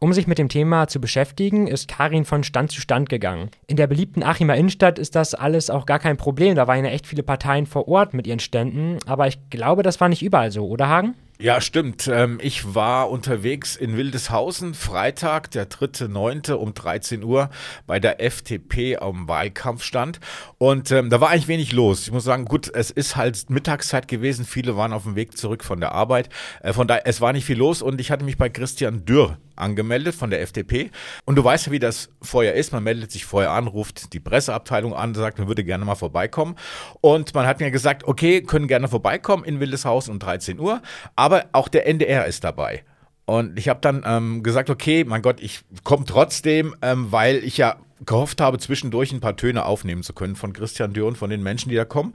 Um 0.00 0.12
sich 0.12 0.28
mit 0.28 0.38
dem 0.38 0.48
Thema 0.48 0.86
zu 0.86 1.00
beschäftigen, 1.00 1.66
ist 1.66 1.88
Karin 1.88 2.24
von 2.24 2.44
Stand 2.44 2.70
zu 2.70 2.80
Stand 2.80 3.08
gegangen. 3.08 3.50
In 3.66 3.76
der 3.76 3.88
beliebten 3.88 4.22
Achimer 4.22 4.54
Innenstadt 4.54 4.98
ist 4.98 5.16
das 5.16 5.34
alles 5.34 5.70
auch 5.70 5.86
gar 5.86 5.98
kein 5.98 6.16
Problem. 6.16 6.54
Da 6.54 6.68
waren 6.68 6.84
ja 6.84 6.92
echt 6.92 7.06
viele 7.06 7.24
Parteien 7.24 7.66
vor 7.66 7.88
Ort 7.88 8.14
mit 8.14 8.26
ihren 8.26 8.38
Ständen. 8.38 8.98
Aber 9.06 9.26
ich 9.26 9.50
glaube, 9.50 9.82
das 9.82 10.00
war 10.00 10.08
nicht 10.08 10.22
überall 10.22 10.52
so, 10.52 10.68
oder 10.68 10.88
Hagen? 10.88 11.14
Ja, 11.40 11.60
stimmt. 11.60 12.08
Ähm, 12.08 12.40
ich 12.42 12.74
war 12.74 13.10
unterwegs 13.10 13.76
in 13.76 13.96
Wildeshausen, 13.96 14.74
Freitag, 14.74 15.52
der 15.52 15.70
3.9. 15.70 16.50
um 16.54 16.74
13 16.74 17.22
Uhr 17.22 17.48
bei 17.86 18.00
der 18.00 18.20
FDP 18.20 18.96
am 18.96 19.28
Wahlkampfstand. 19.28 20.18
Und 20.58 20.90
ähm, 20.90 21.10
da 21.10 21.20
war 21.20 21.30
eigentlich 21.30 21.46
wenig 21.46 21.70
los. 21.70 22.02
Ich 22.08 22.12
muss 22.12 22.24
sagen, 22.24 22.44
gut, 22.44 22.68
es 22.74 22.90
ist 22.90 23.14
halt 23.14 23.50
Mittagszeit 23.50 24.08
gewesen. 24.08 24.44
Viele 24.44 24.76
waren 24.76 24.92
auf 24.92 25.04
dem 25.04 25.14
Weg 25.14 25.38
zurück 25.38 25.62
von 25.62 25.78
der 25.78 25.92
Arbeit. 25.92 26.28
Äh, 26.60 26.72
von 26.72 26.88
daher, 26.88 27.06
es 27.06 27.20
war 27.20 27.32
nicht 27.32 27.44
viel 27.44 27.58
los 27.58 27.82
und 27.82 28.00
ich 28.00 28.10
hatte 28.10 28.24
mich 28.24 28.36
bei 28.36 28.48
Christian 28.48 29.04
Dürr 29.04 29.38
angemeldet 29.58 30.14
von 30.14 30.30
der 30.30 30.40
FDP. 30.40 30.90
Und 31.24 31.36
du 31.36 31.44
weißt 31.44 31.66
ja, 31.66 31.72
wie 31.72 31.78
das 31.78 32.10
vorher 32.22 32.54
ist. 32.54 32.72
Man 32.72 32.82
meldet 32.82 33.10
sich 33.12 33.24
vorher 33.24 33.50
an, 33.50 33.66
ruft 33.66 34.12
die 34.12 34.20
Presseabteilung 34.20 34.94
an, 34.94 35.14
sagt, 35.14 35.38
man 35.38 35.48
würde 35.48 35.64
gerne 35.64 35.84
mal 35.84 35.94
vorbeikommen. 35.94 36.56
Und 37.00 37.34
man 37.34 37.46
hat 37.46 37.60
mir 37.60 37.70
gesagt, 37.70 38.04
okay, 38.04 38.42
können 38.42 38.68
gerne 38.68 38.88
vorbeikommen 38.88 39.44
in 39.44 39.60
Wildeshausen 39.60 40.12
um 40.12 40.18
13 40.18 40.58
Uhr. 40.58 40.80
Aber 41.28 41.44
auch 41.52 41.68
der 41.68 41.86
NDR 41.86 42.24
ist 42.24 42.42
dabei. 42.42 42.84
Und 43.26 43.58
ich 43.58 43.68
habe 43.68 43.80
dann 43.82 44.02
ähm, 44.06 44.42
gesagt, 44.42 44.70
okay, 44.70 45.04
mein 45.04 45.20
Gott, 45.20 45.40
ich 45.40 45.60
komme 45.84 46.06
trotzdem, 46.06 46.74
ähm, 46.80 47.12
weil 47.12 47.44
ich 47.44 47.58
ja 47.58 47.76
gehofft 48.04 48.40
habe, 48.40 48.58
zwischendurch 48.58 49.12
ein 49.12 49.20
paar 49.20 49.36
Töne 49.36 49.64
aufnehmen 49.64 50.02
zu 50.02 50.12
können 50.12 50.36
von 50.36 50.52
Christian 50.52 50.92
Dürr 50.92 51.06
und 51.06 51.18
von 51.18 51.30
den 51.30 51.42
Menschen, 51.42 51.68
die 51.68 51.76
da 51.76 51.84
kommen. 51.84 52.14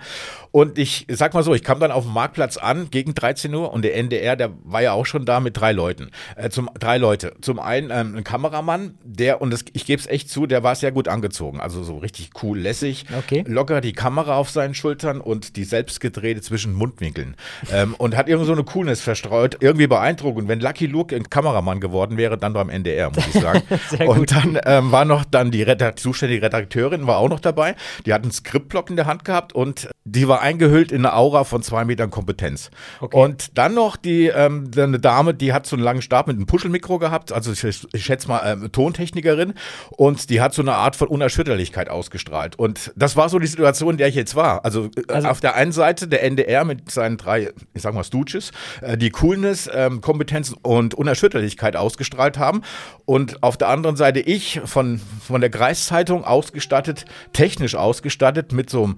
Und 0.52 0.78
ich 0.78 1.06
sag 1.10 1.34
mal 1.34 1.44
so, 1.44 1.54
ich 1.54 1.64
kam 1.64 1.80
dann 1.80 1.92
auf 1.92 2.06
dem 2.06 2.14
Marktplatz 2.14 2.58
an 2.58 2.90
gegen 2.90 3.14
13 3.14 3.54
Uhr 3.54 3.72
und 3.72 3.84
der 3.84 3.96
NDR, 3.96 4.36
der 4.36 4.52
war 4.64 4.82
ja 4.82 4.94
auch 4.94 5.06
schon 5.06 5.26
da 5.26 5.40
mit 5.40 5.58
drei 5.58 5.72
Leuten. 5.72 6.12
Äh, 6.36 6.50
zum, 6.50 6.70
drei 6.80 6.98
Leute. 6.98 7.34
Zum 7.42 7.60
einen 7.60 7.90
ähm, 7.92 8.16
ein 8.16 8.24
Kameramann, 8.24 8.98
der, 9.04 9.42
und 9.42 9.52
das, 9.52 9.66
ich 9.74 9.86
gebe 9.86 10.00
es 10.00 10.08
echt 10.08 10.30
zu, 10.30 10.46
der 10.46 10.64
war 10.64 10.76
sehr 10.76 10.92
gut 10.92 11.08
angezogen. 11.08 11.60
Also 11.60 11.84
so 11.84 11.98
richtig 11.98 12.32
cool, 12.42 12.58
lässig. 12.60 13.06
Okay. 13.18 13.44
Locker 13.48 13.82
die 13.82 13.94
Kamera 13.94 14.38
auf 14.38 14.50
seinen 14.50 14.74
Schultern 14.74 15.22
und 15.22 15.56
die 15.56 15.64
selbstgedrehte 15.64 16.42
zwischen 16.42 16.74
Mundwinkeln. 16.74 17.36
ähm, 17.72 17.96
und 17.98 18.16
hat 18.16 18.30
irgendwie 18.30 18.48
so 18.48 18.54
eine 18.54 18.64
Coolness 18.64 19.02
verstreut. 19.02 19.58
Irgendwie 19.60 19.88
beeindruckend. 19.88 20.48
Wenn 20.48 20.60
Lucky 20.60 20.88
Luke 20.88 21.16
ein 21.16 21.30
Kameramann 21.30 21.80
geworden 21.80 22.18
wäre, 22.18 22.38
dann 22.38 22.54
beim 22.54 22.70
NDR, 22.70 23.10
muss 23.10 23.28
ich 23.28 23.42
sagen. 23.42 23.62
und 24.08 24.32
dann 24.32 24.60
ähm, 24.66 24.92
war 24.92 25.06
noch 25.06 25.26
dann 25.26 25.52
die 25.52 25.64
Redakt 25.74 26.00
zuständige 26.00 26.44
Redakteurin 26.44 27.08
war 27.08 27.18
auch 27.18 27.30
noch 27.30 27.40
dabei. 27.40 27.76
Die 28.06 28.14
hat 28.14 28.24
einen 28.24 28.32
Skriptblock 28.32 28.90
in 28.90 28.96
der 28.96 29.06
Hand 29.06 29.26
gehabt 29.26 29.54
und 29.54 29.90
die 30.06 30.28
war 30.28 30.42
eingehüllt 30.42 30.92
in 30.92 31.06
eine 31.06 31.16
Aura 31.16 31.44
von 31.44 31.64
zwei 31.64 31.86
Metern 31.86 32.12
Kompetenz. 32.12 32.70
Okay. 33.00 33.18
Und 33.18 33.58
dann 33.58 33.74
noch 33.74 33.96
die 33.96 34.28
ähm, 34.28 34.70
eine 34.76 35.00
Dame, 35.00 35.34
die 35.34 35.54
hat 35.54 35.66
so 35.66 35.76
einen 35.76 35.84
langen 35.84 36.02
Stab 36.02 36.28
mit 36.28 36.36
einem 36.36 36.46
Puschelmikro 36.46 37.00
gehabt, 37.00 37.32
also 37.32 37.52
ich, 37.52 37.64
ich 37.94 38.06
schätze 38.06 38.28
mal 38.28 38.42
ähm, 38.46 38.72
Tontechnikerin 38.72 39.54
und 39.92 40.30
die 40.30 40.42
hat 40.42 40.54
so 40.54 40.62
eine 40.62 40.74
Art 40.74 40.96
von 40.96 41.08
Unerschütterlichkeit 41.08 41.90
ausgestrahlt. 41.90 42.58
Und 42.58 42.92
das 42.96 43.16
war 43.16 43.30
so 43.30 43.40
die 43.40 43.48
Situation, 43.48 43.92
in 43.92 43.98
der 43.98 44.08
ich 44.08 44.16
jetzt 44.16 44.36
war. 44.36 44.66
Also, 44.66 44.86
äh, 44.86 45.04
also 45.08 45.28
auf 45.30 45.40
der 45.40 45.56
einen 45.56 45.72
Seite 45.72 46.08
der 46.08 46.24
NDR 46.24 46.66
mit 46.66 46.92
seinen 46.92 47.18
drei, 47.18 47.52
ich 47.74 47.82
sag 47.82 47.94
mal 47.94 48.04
Stooges, 48.04 48.52
äh, 48.82 48.98
die 48.98 49.10
Coolness, 49.10 49.70
ähm, 49.74 50.02
Kompetenz 50.02 50.54
und 50.62 50.94
Unerschütterlichkeit 50.94 51.76
ausgestrahlt 51.76 52.38
haben 52.38 52.62
und 53.06 53.42
auf 53.42 53.58
der 53.58 53.70
anderen 53.70 53.96
Seite 53.96 54.20
ich 54.20 54.62
von, 54.66 55.00
von 55.26 55.42
der 55.42 55.50
Kreiszeitung 55.64 56.26
ausgestattet, 56.26 57.06
technisch 57.32 57.76
ausgestattet 57.76 58.52
mit 58.52 58.70
so 58.70 58.84
einem 58.84 58.98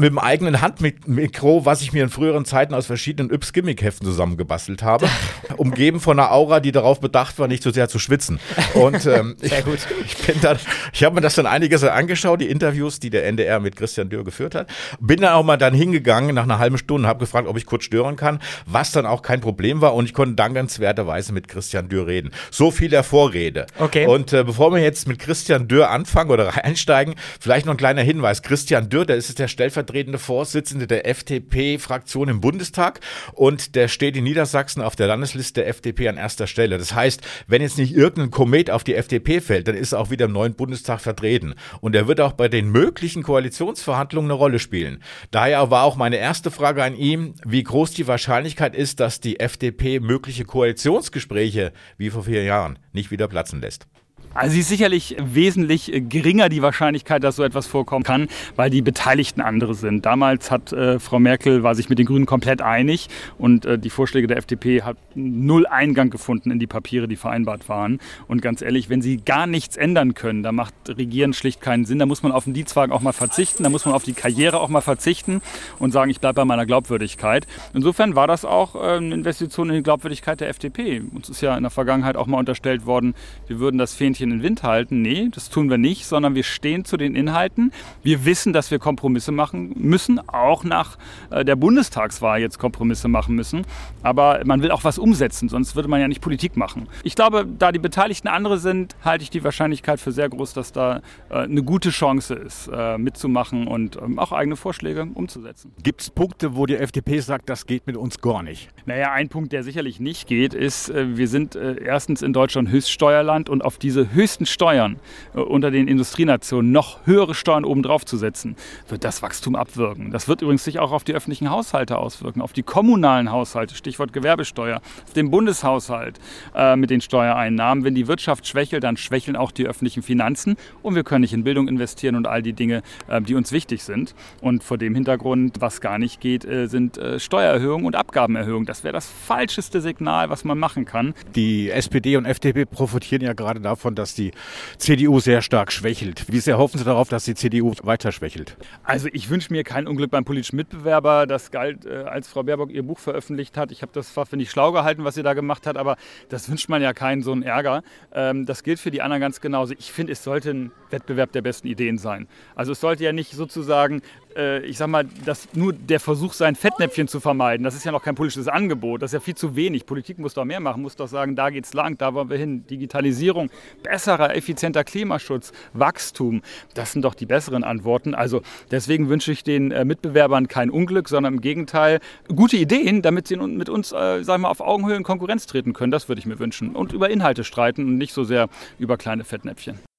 mit 0.00 0.10
dem 0.10 0.18
eigenen 0.18 0.60
Handmikro, 0.60 1.64
was 1.64 1.80
ich 1.82 1.92
mir 1.92 2.02
in 2.02 2.10
früheren 2.10 2.44
Zeiten 2.44 2.74
aus 2.74 2.86
verschiedenen 2.86 3.32
Yps 3.32 3.52
Gimmick-Heften 3.52 4.06
zusammengebastelt 4.06 4.82
habe, 4.82 5.08
umgeben 5.56 6.00
von 6.00 6.18
einer 6.18 6.32
Aura, 6.32 6.60
die 6.60 6.72
darauf 6.72 7.00
bedacht 7.00 7.38
war, 7.38 7.48
nicht 7.48 7.62
so 7.62 7.70
sehr 7.70 7.88
zu 7.88 7.98
schwitzen. 7.98 8.40
Und 8.74 9.06
ähm. 9.06 9.36
Ich, 9.50 9.52
ich 10.04 10.26
bin 10.26 10.40
dann, 10.42 10.58
ich 10.92 11.04
habe 11.04 11.14
mir 11.14 11.20
das 11.20 11.34
dann 11.34 11.46
einiges 11.46 11.82
angeschaut, 11.82 12.40
die 12.40 12.48
Interviews, 12.48 13.00
die 13.00 13.10
der 13.10 13.26
NDR 13.26 13.58
mit 13.60 13.76
Christian 13.76 14.08
Dürr 14.08 14.24
geführt 14.24 14.54
hat. 14.54 14.68
Bin 15.00 15.20
dann 15.20 15.32
auch 15.32 15.42
mal 15.42 15.56
dann 15.56 15.74
hingegangen 15.74 16.34
nach 16.34 16.44
einer 16.44 16.58
halben 16.58 16.78
Stunde, 16.78 17.08
habe 17.08 17.20
gefragt, 17.20 17.48
ob 17.48 17.56
ich 17.56 17.66
kurz 17.66 17.84
stören 17.84 18.16
kann, 18.16 18.40
was 18.66 18.92
dann 18.92 19.06
auch 19.06 19.22
kein 19.22 19.40
Problem 19.40 19.80
war 19.80 19.94
und 19.94 20.04
ich 20.04 20.14
konnte 20.14 20.34
dankenswerterweise 20.34 21.32
mit 21.32 21.48
Christian 21.48 21.88
Dürr 21.88 22.06
reden. 22.06 22.30
So 22.50 22.70
viel 22.70 22.90
der 22.90 23.02
Vorrede. 23.02 23.66
Okay. 23.78 24.06
Und 24.06 24.32
äh, 24.32 24.44
bevor 24.44 24.72
wir 24.72 24.80
jetzt 24.80 25.08
mit 25.08 25.18
Christian 25.18 25.68
Dürr 25.68 25.89
anfangen 25.90 26.30
oder 26.30 26.64
einsteigen, 26.64 27.14
vielleicht 27.38 27.66
noch 27.66 27.74
ein 27.74 27.78
kleiner 27.78 28.02
Hinweis. 28.02 28.42
Christian 28.42 28.88
Dürr, 28.88 29.06
der 29.06 29.16
ist 29.16 29.38
der 29.38 29.48
Stellvertretende 29.48 30.18
Vorsitzende 30.18 30.86
der 30.86 31.06
FDP-Fraktion 31.06 32.28
im 32.28 32.40
Bundestag 32.40 33.00
und 33.32 33.74
der 33.74 33.88
steht 33.88 34.16
in 34.16 34.24
Niedersachsen 34.24 34.82
auf 34.82 34.96
der 34.96 35.06
Landesliste 35.06 35.60
der 35.60 35.68
FDP 35.68 36.08
an 36.08 36.16
erster 36.16 36.46
Stelle. 36.46 36.78
Das 36.78 36.94
heißt, 36.94 37.22
wenn 37.46 37.62
jetzt 37.62 37.78
nicht 37.78 37.94
irgendein 37.94 38.30
Komet 38.30 38.70
auf 38.70 38.84
die 38.84 38.94
FDP 38.94 39.40
fällt, 39.40 39.68
dann 39.68 39.76
ist 39.76 39.92
er 39.92 40.00
auch 40.00 40.10
wieder 40.10 40.26
im 40.26 40.32
neuen 40.32 40.54
Bundestag 40.54 41.00
vertreten. 41.00 41.54
Und 41.80 41.94
er 41.94 42.08
wird 42.08 42.20
auch 42.20 42.32
bei 42.32 42.48
den 42.48 42.70
möglichen 42.70 43.22
Koalitionsverhandlungen 43.22 44.30
eine 44.30 44.38
Rolle 44.38 44.58
spielen. 44.58 45.02
Daher 45.30 45.70
war 45.70 45.84
auch 45.84 45.96
meine 45.96 46.16
erste 46.16 46.50
Frage 46.50 46.82
an 46.82 46.96
ihn, 46.96 47.34
wie 47.44 47.62
groß 47.62 47.92
die 47.92 48.06
Wahrscheinlichkeit 48.06 48.74
ist, 48.74 49.00
dass 49.00 49.20
die 49.20 49.40
FDP 49.40 50.00
mögliche 50.00 50.44
Koalitionsgespräche 50.44 51.72
wie 51.98 52.10
vor 52.10 52.24
vier 52.24 52.44
Jahren 52.44 52.78
nicht 52.92 53.10
wieder 53.10 53.28
platzen 53.28 53.60
lässt. 53.60 53.86
Also 54.32 54.52
sie 54.52 54.60
ist 54.60 54.68
sicherlich 54.68 55.16
wesentlich 55.18 55.90
geringer 56.08 56.48
die 56.48 56.62
Wahrscheinlichkeit, 56.62 57.24
dass 57.24 57.34
so 57.34 57.42
etwas 57.42 57.66
vorkommen 57.66 58.04
kann, 58.04 58.28
weil 58.54 58.70
die 58.70 58.80
Beteiligten 58.80 59.40
andere 59.40 59.74
sind. 59.74 60.06
Damals 60.06 60.52
hat 60.52 60.72
äh, 60.72 61.00
Frau 61.00 61.18
Merkel 61.18 61.64
war 61.64 61.74
sich 61.74 61.88
mit 61.88 61.98
den 61.98 62.06
Grünen 62.06 62.26
komplett 62.26 62.62
einig 62.62 63.08
und 63.38 63.66
äh, 63.66 63.76
die 63.76 63.90
Vorschläge 63.90 64.28
der 64.28 64.36
FDP 64.36 64.82
hat 64.82 64.96
null 65.16 65.66
Eingang 65.66 66.10
gefunden 66.10 66.52
in 66.52 66.60
die 66.60 66.68
Papiere, 66.68 67.08
die 67.08 67.16
vereinbart 67.16 67.68
waren. 67.68 67.98
Und 68.28 68.40
ganz 68.40 68.62
ehrlich, 68.62 68.88
wenn 68.88 69.02
sie 69.02 69.16
gar 69.16 69.48
nichts 69.48 69.76
ändern 69.76 70.14
können, 70.14 70.44
da 70.44 70.52
macht 70.52 70.74
Regieren 70.86 71.32
schlicht 71.32 71.60
keinen 71.60 71.84
Sinn. 71.84 71.98
Da 71.98 72.06
muss 72.06 72.22
man 72.22 72.30
auf 72.30 72.44
den 72.44 72.54
Dienstwagen 72.54 72.92
auch 72.92 73.00
mal 73.00 73.12
verzichten, 73.12 73.64
da 73.64 73.68
muss 73.68 73.84
man 73.84 73.94
auf 73.94 74.04
die 74.04 74.12
Karriere 74.12 74.60
auch 74.60 74.68
mal 74.68 74.80
verzichten 74.80 75.42
und 75.80 75.90
sagen, 75.90 76.08
ich 76.08 76.20
bleibe 76.20 76.34
bei 76.34 76.44
meiner 76.44 76.66
Glaubwürdigkeit. 76.66 77.48
Insofern 77.74 78.14
war 78.14 78.28
das 78.28 78.44
auch 78.44 78.76
äh, 78.76 78.96
eine 78.96 79.12
Investition 79.12 79.70
in 79.70 79.76
die 79.76 79.82
Glaubwürdigkeit 79.82 80.40
der 80.40 80.50
FDP. 80.50 81.02
Uns 81.12 81.28
ist 81.28 81.40
ja 81.40 81.56
in 81.56 81.64
der 81.64 81.70
Vergangenheit 81.70 82.14
auch 82.16 82.26
mal 82.26 82.38
unterstellt 82.38 82.86
worden, 82.86 83.14
wir 83.48 83.58
würden 83.58 83.76
das 83.76 83.94
Fähnchen 83.94 84.19
Fähnchen 84.20 84.30
in 84.30 84.38
den 84.38 84.42
Wind 84.42 84.62
halten. 84.62 85.02
Nee, 85.02 85.28
das 85.32 85.48
tun 85.50 85.70
wir 85.70 85.78
nicht, 85.78 86.06
sondern 86.06 86.34
wir 86.34 86.42
stehen 86.42 86.84
zu 86.84 86.96
den 86.96 87.14
Inhalten. 87.14 87.72
Wir 88.02 88.24
wissen, 88.24 88.52
dass 88.52 88.70
wir 88.70 88.78
Kompromisse 88.78 89.32
machen 89.32 89.74
müssen, 89.76 90.20
auch 90.28 90.64
nach 90.64 90.98
äh, 91.30 91.44
der 91.44 91.56
Bundestagswahl 91.56 92.40
jetzt 92.40 92.58
Kompromisse 92.58 93.08
machen 93.08 93.34
müssen. 93.34 93.62
Aber 94.02 94.40
man 94.44 94.62
will 94.62 94.70
auch 94.70 94.84
was 94.84 94.98
umsetzen, 94.98 95.48
sonst 95.48 95.76
würde 95.76 95.88
man 95.88 96.00
ja 96.00 96.08
nicht 96.08 96.20
Politik 96.20 96.56
machen. 96.56 96.88
Ich 97.02 97.14
glaube, 97.14 97.46
da 97.58 97.72
die 97.72 97.78
Beteiligten 97.78 98.28
andere 98.28 98.58
sind, 98.58 98.96
halte 99.04 99.22
ich 99.22 99.30
die 99.30 99.42
Wahrscheinlichkeit 99.42 100.00
für 100.00 100.12
sehr 100.12 100.28
groß, 100.28 100.52
dass 100.52 100.72
da 100.72 101.00
äh, 101.30 101.34
eine 101.34 101.62
gute 101.62 101.90
Chance 101.90 102.34
ist, 102.34 102.68
äh, 102.72 102.98
mitzumachen 102.98 103.66
und 103.66 103.96
ähm, 103.96 104.18
auch 104.18 104.32
eigene 104.32 104.56
Vorschläge 104.56 105.08
umzusetzen. 105.14 105.72
Gibt 105.82 106.02
es 106.02 106.10
Punkte, 106.10 106.56
wo 106.56 106.66
die 106.66 106.76
FDP 106.76 107.20
sagt, 107.20 107.48
das 107.48 107.66
geht 107.66 107.86
mit 107.86 107.96
uns 107.96 108.20
gar 108.20 108.42
nicht? 108.42 108.68
Naja, 108.86 109.12
ein 109.12 109.28
Punkt, 109.28 109.52
der 109.52 109.62
sicherlich 109.62 110.00
nicht 110.00 110.26
geht, 110.26 110.54
ist, 110.54 110.92
wir 110.92 111.28
sind 111.28 111.54
erstens 111.54 112.22
in 112.22 112.32
Deutschland 112.32 112.70
Höchststeuerland 112.70 113.48
und 113.48 113.64
auf 113.64 113.78
diese 113.78 114.09
höchsten 114.12 114.46
Steuern 114.46 114.96
äh, 115.34 115.40
unter 115.40 115.70
den 115.70 115.88
Industrienationen 115.88 116.72
noch 116.72 117.06
höhere 117.06 117.34
Steuern 117.34 117.64
obendrauf 117.64 118.04
zu 118.04 118.16
setzen, 118.16 118.56
wird 118.88 119.04
das 119.04 119.22
Wachstum 119.22 119.54
abwirken. 119.54 120.10
Das 120.10 120.28
wird 120.28 120.42
übrigens 120.42 120.64
sich 120.64 120.78
auch 120.78 120.92
auf 120.92 121.04
die 121.04 121.14
öffentlichen 121.14 121.50
Haushalte 121.50 121.98
auswirken, 121.98 122.40
auf 122.40 122.52
die 122.52 122.62
kommunalen 122.62 123.30
Haushalte, 123.30 123.74
Stichwort 123.74 124.12
Gewerbesteuer, 124.12 124.80
auf 125.04 125.12
den 125.12 125.30
Bundeshaushalt 125.30 126.18
äh, 126.54 126.76
mit 126.76 126.90
den 126.90 127.00
Steuereinnahmen. 127.00 127.84
Wenn 127.84 127.94
die 127.94 128.08
Wirtschaft 128.08 128.46
schwächelt, 128.46 128.84
dann 128.84 128.96
schwächeln 128.96 129.36
auch 129.36 129.50
die 129.50 129.66
öffentlichen 129.66 130.02
Finanzen 130.02 130.56
und 130.82 130.94
wir 130.94 131.04
können 131.04 131.22
nicht 131.22 131.32
in 131.32 131.44
Bildung 131.44 131.68
investieren 131.68 132.16
und 132.16 132.26
all 132.26 132.42
die 132.42 132.52
Dinge, 132.52 132.82
äh, 133.08 133.20
die 133.20 133.34
uns 133.34 133.52
wichtig 133.52 133.82
sind. 133.82 134.14
Und 134.40 134.64
vor 134.64 134.78
dem 134.78 134.94
Hintergrund, 134.94 135.60
was 135.60 135.80
gar 135.80 135.98
nicht 135.98 136.20
geht, 136.20 136.44
äh, 136.44 136.66
sind 136.66 136.98
äh, 136.98 137.18
Steuererhöhungen 137.18 137.86
und 137.86 137.96
Abgabenerhöhungen. 137.96 138.66
Das 138.66 138.84
wäre 138.84 138.92
das 138.92 139.08
falscheste 139.08 139.80
Signal, 139.80 140.30
was 140.30 140.44
man 140.44 140.58
machen 140.58 140.84
kann. 140.84 141.14
Die 141.34 141.70
SPD 141.70 142.16
und 142.16 142.24
FDP 142.24 142.64
profitieren 142.64 143.22
ja 143.22 143.32
gerade 143.32 143.60
davon, 143.60 143.94
dass 144.00 144.14
die 144.14 144.32
CDU 144.78 145.20
sehr 145.20 145.42
stark 145.42 145.72
schwächelt. 145.72 146.24
Wie 146.28 146.40
sehr 146.40 146.58
hoffen 146.58 146.78
Sie 146.78 146.84
darauf, 146.84 147.08
dass 147.08 147.24
die 147.24 147.34
CDU 147.34 147.74
weiter 147.82 148.12
schwächelt? 148.12 148.56
Also 148.82 149.08
ich 149.12 149.30
wünsche 149.30 149.52
mir 149.52 149.62
kein 149.62 149.86
Unglück 149.86 150.10
beim 150.10 150.24
politischen 150.24 150.56
Mitbewerber. 150.56 151.26
Das 151.26 151.50
galt, 151.50 151.84
äh, 151.86 152.04
als 152.04 152.28
Frau 152.28 152.42
Baerbock 152.42 152.70
ihr 152.70 152.82
Buch 152.82 152.98
veröffentlicht 152.98 153.56
hat. 153.56 153.70
Ich 153.72 153.82
habe 153.82 153.92
das 153.92 154.10
finde 154.10 154.42
ich, 154.42 154.50
schlau 154.50 154.72
gehalten, 154.72 155.04
was 155.04 155.14
sie 155.14 155.22
da 155.22 155.34
gemacht 155.34 155.66
hat, 155.66 155.76
aber 155.76 155.96
das 156.28 156.48
wünscht 156.50 156.68
man 156.68 156.82
ja 156.82 156.92
keinen 156.92 157.22
so 157.22 157.32
einen 157.32 157.42
Ärger. 157.42 157.82
Ähm, 158.12 158.46
das 158.46 158.62
gilt 158.62 158.80
für 158.80 158.90
die 158.90 159.02
anderen 159.02 159.20
ganz 159.20 159.40
genauso. 159.40 159.74
Ich 159.78 159.92
finde, 159.92 160.12
es 160.12 160.24
sollte 160.24 160.50
ein 160.50 160.72
Wettbewerb 160.90 161.32
der 161.32 161.42
besten 161.42 161.68
Ideen 161.68 161.98
sein. 161.98 162.26
Also 162.54 162.72
es 162.72 162.80
sollte 162.80 163.04
ja 163.04 163.12
nicht 163.12 163.32
sozusagen 163.32 164.02
äh, 164.36 164.64
ich 164.64 164.78
sag 164.78 164.88
mal, 164.88 165.04
dass 165.24 165.48
nur 165.54 165.72
der 165.72 166.00
Versuch 166.00 166.32
sein, 166.32 166.54
Fettnäpfchen 166.54 167.08
zu 167.08 167.20
vermeiden, 167.20 167.64
das 167.64 167.74
ist 167.74 167.84
ja 167.84 167.92
noch 167.92 168.02
kein 168.02 168.14
politisches 168.14 168.48
Angebot, 168.48 169.02
das 169.02 169.10
ist 169.10 169.14
ja 169.14 169.20
viel 169.20 169.34
zu 169.34 169.56
wenig. 169.56 169.86
Politik 169.86 170.18
muss 170.18 170.34
doch 170.34 170.44
mehr 170.44 170.60
machen, 170.60 170.82
muss 170.82 170.96
doch 170.96 171.08
sagen, 171.08 171.36
da 171.36 171.50
geht's 171.50 171.74
lang, 171.74 171.98
da 171.98 172.14
wollen 172.14 172.30
wir 172.30 172.38
hin. 172.38 172.66
Digitalisierung, 172.66 173.50
besserer, 173.82 174.34
effizienter 174.34 174.84
Klimaschutz, 174.84 175.52
Wachstum, 175.72 176.42
das 176.74 176.92
sind 176.92 177.04
doch 177.04 177.14
die 177.14 177.26
besseren 177.26 177.64
Antworten. 177.64 178.14
Also 178.14 178.42
deswegen 178.70 179.08
wünsche 179.08 179.32
ich 179.32 179.44
den 179.44 179.72
äh, 179.72 179.84
Mitbewerbern 179.84 180.48
kein 180.48 180.70
Unglück, 180.70 181.08
sondern 181.08 181.34
im 181.34 181.40
Gegenteil 181.40 182.00
gute 182.34 182.56
Ideen, 182.56 183.02
damit 183.02 183.28
sie 183.28 183.36
mit 183.36 183.68
uns, 183.68 183.92
äh, 183.92 184.22
sagen 184.22 184.42
wir, 184.42 184.50
auf 184.50 184.60
Augenhöhe 184.60 184.96
in 184.96 185.02
Konkurrenz 185.02 185.46
treten 185.46 185.72
können. 185.72 185.90
Das 185.90 186.08
würde 186.08 186.20
ich 186.20 186.26
mir 186.26 186.38
wünschen. 186.38 186.74
Und 186.76 186.92
über 186.92 187.10
Inhalte 187.10 187.44
streiten 187.44 187.84
und 187.84 187.98
nicht 187.98 188.12
so 188.12 188.24
sehr 188.24 188.48
über 188.78 188.96
kleine 188.96 189.24
Fettnäpfchen. 189.24 189.89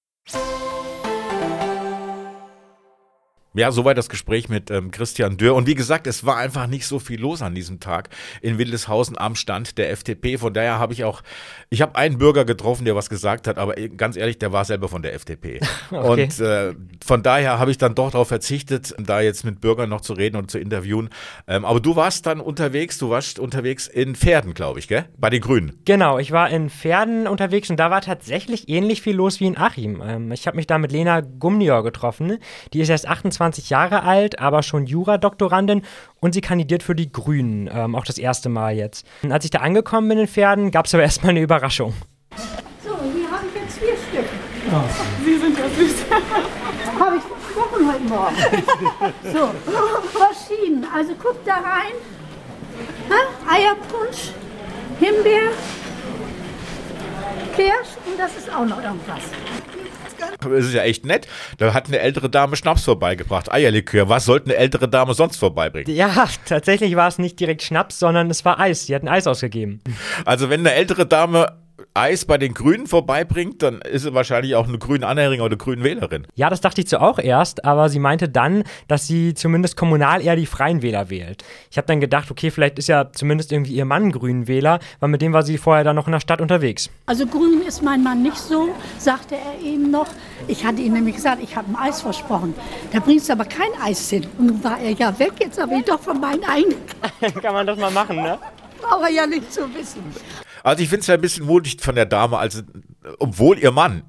Ja, 3.54 3.70
soweit 3.74 3.98
das 3.98 4.08
Gespräch 4.08 4.48
mit 4.48 4.72
ähm, 4.72 4.92
Christian 4.92 5.36
Dürr. 5.36 5.56
Und 5.56 5.68
wie 5.68 5.76
gesagt, 5.76 6.08
es 6.08 6.26
war 6.26 6.38
einfach 6.38 6.68
nicht 6.68 6.88
so 6.88 7.00
viel 7.00 7.20
los 7.20 7.42
an 7.42 7.54
diesem 7.54 7.82
Tag 7.82 8.08
in 8.42 8.58
Wildeshausen 8.58 9.18
am 9.18 9.36
Stand 9.36 9.78
der 9.78 9.92
FDP. 9.92 10.38
Von 10.38 10.54
daher 10.54 10.80
habe 10.80 10.94
ich 10.94 11.04
auch, 11.04 11.22
ich 11.70 11.82
habe 11.82 11.98
einen 11.98 12.18
Bürger 12.18 12.46
getroffen, 12.46 12.86
der 12.86 12.96
was 12.96 13.10
gesagt 13.10 13.48
hat, 13.48 13.58
aber 13.58 13.76
ganz 13.76 14.16
ehrlich, 14.16 14.40
der 14.40 14.54
war 14.54 14.64
selber 14.64 14.88
von 14.88 15.02
der 15.02 15.14
FDP. 15.16 15.60
okay. 15.92 16.24
Und 16.24 16.40
äh, 16.40 16.74
von 17.06 17.24
daher 17.24 17.60
habe 17.60 17.72
ich 17.72 17.78
dann 17.78 17.94
doch 17.94 18.12
darauf 18.12 18.30
verzichtet, 18.30 18.96
da 18.98 19.20
jetzt 19.20 19.44
mit 19.44 19.60
Bürgern 19.60 19.90
noch 19.90 20.00
zu 20.00 20.14
reden 20.14 20.38
und 20.38 20.50
zu 20.50 20.58
interviewen. 20.58 21.10
Ähm, 21.46 21.66
aber 21.66 21.82
du 21.82 21.98
warst 21.98 22.28
dann 22.28 22.40
unterwegs, 22.40 23.00
du 23.00 23.10
warst 23.10 23.38
unterwegs 23.38 23.86
in 23.88 24.16
Pferden, 24.16 24.54
glaube 24.54 24.80
ich, 24.80 24.88
gell? 24.88 25.10
Bei 25.18 25.30
den 25.30 25.42
Grünen. 25.42 25.78
Genau, 25.84 26.20
ich 26.20 26.32
war 26.32 26.50
in 26.50 26.70
Pferden 26.70 27.28
unterwegs 27.28 27.70
und 27.70 27.76
da 27.76 27.92
war 27.92 28.00
tatsächlich 28.00 28.70
ähnlich 28.70 29.02
viel 29.02 29.18
los 29.18 29.42
wie 29.42 29.48
in 29.48 29.58
Achim. 29.58 30.02
Ähm, 30.02 30.32
ich 30.32 30.48
habe 30.48 30.56
mich 30.56 30.68
da 30.68 30.78
mit 30.78 30.94
Lena 30.94 31.20
Gumnior 31.20 31.84
getroffen. 31.84 32.38
Die 32.72 32.80
ist 32.80 32.88
erst 32.88 33.10
28 33.10 33.41
25 33.42 33.70
Jahre 33.72 34.04
alt, 34.04 34.40
aber 34.40 34.62
schon 34.62 34.86
Juradoktorandin 34.86 35.82
und 36.20 36.34
sie 36.34 36.42
kandidiert 36.42 36.84
für 36.84 36.94
die 36.94 37.12
Grünen, 37.12 37.70
ähm, 37.74 37.96
auch 37.96 38.06
das 38.06 38.18
erste 38.18 38.50
Mal 38.50 38.76
jetzt. 38.76 39.06
Und 39.24 39.32
als 39.32 39.46
ich 39.46 39.52
da 39.52 39.60
angekommen 39.60 40.10
bin 40.10 40.20
in 40.20 40.28
Pferden, 40.28 40.70
gab 40.70 40.86
es 40.86 40.94
aber 40.94 41.04
erstmal 41.10 41.32
eine 41.32 41.42
Überraschung. 41.42 41.94
So, 42.84 42.92
hier 42.92 43.32
habe 43.32 43.46
ich 43.48 43.62
jetzt 43.62 43.80
vier 43.80 43.96
Stück. 43.98 44.30
Oh. 44.72 45.26
Sie 45.26 45.38
sind 45.38 45.58
ja 45.58 45.68
süß. 45.70 46.06
habe 47.00 47.18
ich 47.18 47.24
versprochen 47.24 47.92
heute 47.92 48.04
Morgen. 48.04 48.36
so, 49.24 49.50
Maschinen. 50.20 50.86
Also 50.94 51.14
guck 51.22 51.44
da 51.46 51.56
rein. 51.56 51.94
Ha? 53.10 53.54
Eierpunsch, 53.54 54.32
Himbeer, 55.00 55.52
Kirsch 57.56 57.98
und 58.06 58.20
das 58.20 58.38
ist 58.38 58.54
auch 58.54 58.66
noch 58.66 58.82
irgendwas. 58.82 59.24
Es 60.58 60.66
ist 60.66 60.74
ja 60.74 60.84
echt 60.84 61.06
nett. 61.06 61.28
Da 61.58 61.74
hat 61.74 61.88
eine 61.88 62.00
ältere 62.00 62.30
Dame 62.30 62.56
Schnaps 62.56 62.84
vorbeigebracht. 62.84 63.52
Eierlikör. 63.52 64.10
Was 64.10 64.26
sollte 64.26 64.48
eine 64.48 64.56
ältere 64.56 64.88
Dame 64.88 65.14
sonst 65.14 65.38
vorbeibringen? 65.38 65.94
Ja, 65.94 66.28
tatsächlich 66.46 66.96
war 66.96 67.08
es 67.08 67.18
nicht 67.18 67.40
direkt 67.40 67.64
Schnaps, 67.64 68.00
sondern 68.00 68.30
es 68.30 68.44
war 68.46 68.60
Eis. 68.60 68.86
Sie 68.86 68.96
hatten 68.96 69.08
Eis 69.08 69.28
ausgegeben. 69.28 69.82
Also, 70.26 70.50
wenn 70.50 70.62
eine 70.62 70.74
ältere 70.74 71.06
Dame 71.06 71.61
Eis 71.94 72.24
bei 72.24 72.38
den 72.38 72.54
Grünen 72.54 72.88
vorbeibringt, 72.88 73.62
dann 73.62 73.82
ist 73.82 74.04
sie 74.04 74.14
wahrscheinlich 74.14 74.56
auch 74.56 74.66
eine 74.66 74.78
grüne 74.78 75.06
Anhängerin 75.06 75.42
oder 75.42 75.50
eine 75.50 75.58
grüne 75.58 75.84
Wählerin. 75.84 76.26
Ja, 76.36 76.50
das 76.50 76.62
dachte 76.62 76.80
ich 76.80 76.90
so 76.90 77.00
auch 77.00 77.20
erst, 77.20 77.66
aber 77.66 77.90
sie 77.90 78.00
meinte 78.00 78.30
dann, 78.30 78.64
dass 78.88 79.08
sie 79.08 79.34
zumindest 79.34 79.76
kommunal 79.76 80.22
eher 80.22 80.38
die 80.38 80.46
Freien 80.46 80.82
Wähler 80.82 81.10
wählt. 81.10 81.44
Ich 81.70 81.78
habe 81.78 81.88
dann 81.88 82.00
gedacht, 82.00 82.32
okay, 82.32 82.50
vielleicht 82.50 82.80
ist 82.80 82.88
ja 82.88 83.12
zumindest 83.12 83.52
irgendwie 83.52 83.74
ihr 83.74 83.84
Mann 83.84 84.14
grünen 84.14 84.48
Wähler, 84.48 84.80
weil 85.02 85.10
mit 85.10 85.22
dem 85.22 85.34
war 85.34 85.44
sie 85.44 85.58
vorher 85.58 85.84
dann 85.84 85.98
noch 85.98 86.08
in 86.08 86.14
der 86.14 86.22
Stadt 86.22 86.40
unterwegs. 86.40 86.90
Also 87.08 87.28
grün 87.28 87.62
ist 87.68 87.84
mein 87.84 88.02
Mann 88.04 88.24
nicht 88.24 88.38
so, 88.38 88.70
sagte 88.98 89.36
er 89.36 89.62
eben 89.62 89.92
noch. 89.92 90.08
Ich 90.48 90.64
hatte 90.64 90.82
ihm 90.82 90.94
nämlich 90.94 91.16
gesagt, 91.16 91.44
ich 91.44 91.58
habe 91.58 91.70
ein 91.72 91.76
Eis 91.76 92.02
versprochen. 92.02 92.54
Da 92.94 93.02
bringst 93.02 93.28
du 93.28 93.34
aber 93.34 93.44
kein 93.46 93.70
Eis 93.84 94.10
hin. 94.10 94.26
Und 94.38 94.48
nun 94.48 94.64
war 94.64 94.80
er 94.80 94.92
ja 94.92 95.20
weg, 95.20 95.34
jetzt 95.42 95.62
habe 95.62 95.76
ich 95.76 95.84
doch 95.84 96.00
von 96.00 96.22
meinen 96.22 96.46
einen. 96.46 96.76
Kann 97.42 97.54
man 97.54 97.68
das 97.68 97.78
mal 97.78 97.92
machen, 97.92 98.16
ne? 98.16 98.40
Braucht 98.82 99.04
er 99.04 99.12
ja 99.12 99.28
nicht 99.28 99.52
zu 99.52 99.62
wissen. 99.76 100.02
Also 100.64 100.84
ich 100.84 100.90
finde 100.90 101.02
es 101.02 101.08
ja 101.08 101.16
ein 101.16 101.22
bisschen 101.22 101.46
mutig 101.46 101.82
von 101.82 101.96
der 101.96 102.06
Dame, 102.06 102.38
also 102.38 102.62
obwohl 103.20 103.58
ihr 103.60 103.72
Mann 103.72 104.04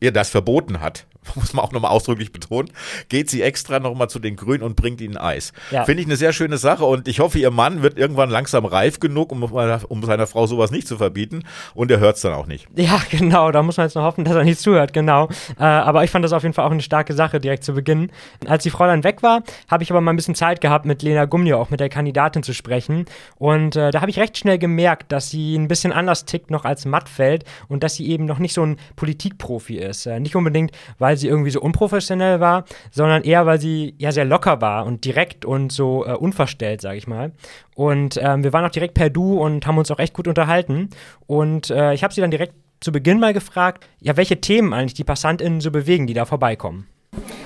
ihr 0.00 0.12
das 0.12 0.30
verboten 0.30 0.80
hat, 0.80 1.06
muss 1.34 1.52
man 1.52 1.64
auch 1.64 1.72
nochmal 1.72 1.90
ausdrücklich 1.90 2.32
betonen, 2.32 2.70
geht 3.08 3.30
sie 3.30 3.42
extra 3.42 3.78
nochmal 3.78 4.08
zu 4.08 4.18
den 4.18 4.36
Grünen 4.36 4.62
und 4.62 4.76
bringt 4.76 5.00
ihnen 5.00 5.16
Eis. 5.16 5.52
Ja. 5.70 5.84
Finde 5.84 6.02
ich 6.02 6.08
eine 6.08 6.16
sehr 6.16 6.32
schöne 6.32 6.58
Sache 6.58 6.84
und 6.84 7.08
ich 7.08 7.20
hoffe, 7.20 7.38
ihr 7.38 7.50
Mann 7.50 7.82
wird 7.82 7.98
irgendwann 7.98 8.30
langsam 8.30 8.64
reif 8.64 9.00
genug, 9.00 9.32
um, 9.32 9.42
um 9.42 10.02
seiner 10.04 10.26
Frau 10.26 10.46
sowas 10.46 10.70
nicht 10.70 10.86
zu 10.88 10.96
verbieten 10.96 11.44
und 11.74 11.90
er 11.90 11.98
hört 11.98 12.16
es 12.16 12.22
dann 12.22 12.34
auch 12.34 12.46
nicht. 12.46 12.66
Ja, 12.76 13.00
genau, 13.10 13.50
da 13.52 13.62
muss 13.62 13.76
man 13.76 13.86
jetzt 13.86 13.94
noch 13.94 14.04
hoffen, 14.04 14.24
dass 14.24 14.34
er 14.34 14.44
nicht 14.44 14.60
zuhört, 14.60 14.92
genau. 14.92 15.28
Äh, 15.58 15.64
aber 15.64 16.04
ich 16.04 16.10
fand 16.10 16.24
das 16.24 16.32
auf 16.32 16.42
jeden 16.42 16.54
Fall 16.54 16.66
auch 16.66 16.70
eine 16.70 16.82
starke 16.82 17.14
Sache 17.14 17.40
direkt 17.40 17.64
zu 17.64 17.74
Beginn. 17.74 18.10
Als 18.46 18.62
die 18.62 18.70
Frau 18.70 18.86
dann 18.86 19.04
weg 19.04 19.22
war, 19.22 19.42
habe 19.70 19.82
ich 19.82 19.90
aber 19.90 20.00
mal 20.00 20.12
ein 20.12 20.16
bisschen 20.16 20.34
Zeit 20.34 20.60
gehabt, 20.60 20.86
mit 20.86 21.02
Lena 21.02 21.24
Gumnio, 21.24 21.60
auch 21.60 21.70
mit 21.70 21.80
der 21.80 21.88
Kandidatin 21.88 22.42
zu 22.42 22.54
sprechen 22.54 23.06
und 23.38 23.76
äh, 23.76 23.90
da 23.90 24.00
habe 24.00 24.10
ich 24.10 24.18
recht 24.18 24.38
schnell 24.38 24.58
gemerkt, 24.58 25.12
dass 25.12 25.30
sie 25.30 25.56
ein 25.56 25.68
bisschen 25.68 25.92
anders 25.92 26.24
tickt 26.24 26.50
noch 26.50 26.64
als 26.64 26.84
Mattfeld 26.84 27.44
und 27.68 27.82
dass 27.82 27.94
sie 27.94 28.08
eben 28.08 28.24
noch 28.24 28.38
nicht 28.38 28.54
so 28.54 28.62
ein 28.62 28.76
Politikprofi 28.96 29.76
ist. 29.76 30.06
Äh, 30.06 30.20
nicht 30.20 30.36
unbedingt, 30.36 30.72
weil 30.98 31.15
sie 31.16 31.28
irgendwie 31.28 31.50
so 31.50 31.60
unprofessionell 31.60 32.40
war, 32.40 32.64
sondern 32.90 33.22
eher, 33.22 33.46
weil 33.46 33.60
sie 33.60 33.94
ja 33.98 34.12
sehr 34.12 34.24
locker 34.24 34.60
war 34.60 34.86
und 34.86 35.04
direkt 35.04 35.44
und 35.44 35.72
so 35.72 36.04
äh, 36.06 36.12
unverstellt, 36.12 36.80
sage 36.80 36.98
ich 36.98 37.06
mal. 37.06 37.32
Und 37.74 38.18
ähm, 38.22 38.44
wir 38.44 38.52
waren 38.52 38.64
auch 38.64 38.70
direkt 38.70 38.94
per 38.94 39.10
Du 39.10 39.38
und 39.38 39.66
haben 39.66 39.78
uns 39.78 39.90
auch 39.90 39.98
echt 39.98 40.14
gut 40.14 40.28
unterhalten. 40.28 40.90
Und 41.26 41.70
äh, 41.70 41.94
ich 41.94 42.02
habe 42.02 42.14
sie 42.14 42.20
dann 42.20 42.30
direkt 42.30 42.54
zu 42.80 42.92
Beginn 42.92 43.20
mal 43.20 43.32
gefragt, 43.32 43.86
ja, 44.00 44.16
welche 44.16 44.40
Themen 44.40 44.72
eigentlich 44.72 44.94
die 44.94 45.04
PassantInnen 45.04 45.60
so 45.60 45.70
bewegen, 45.70 46.06
die 46.06 46.14
da 46.14 46.24
vorbeikommen. 46.24 46.86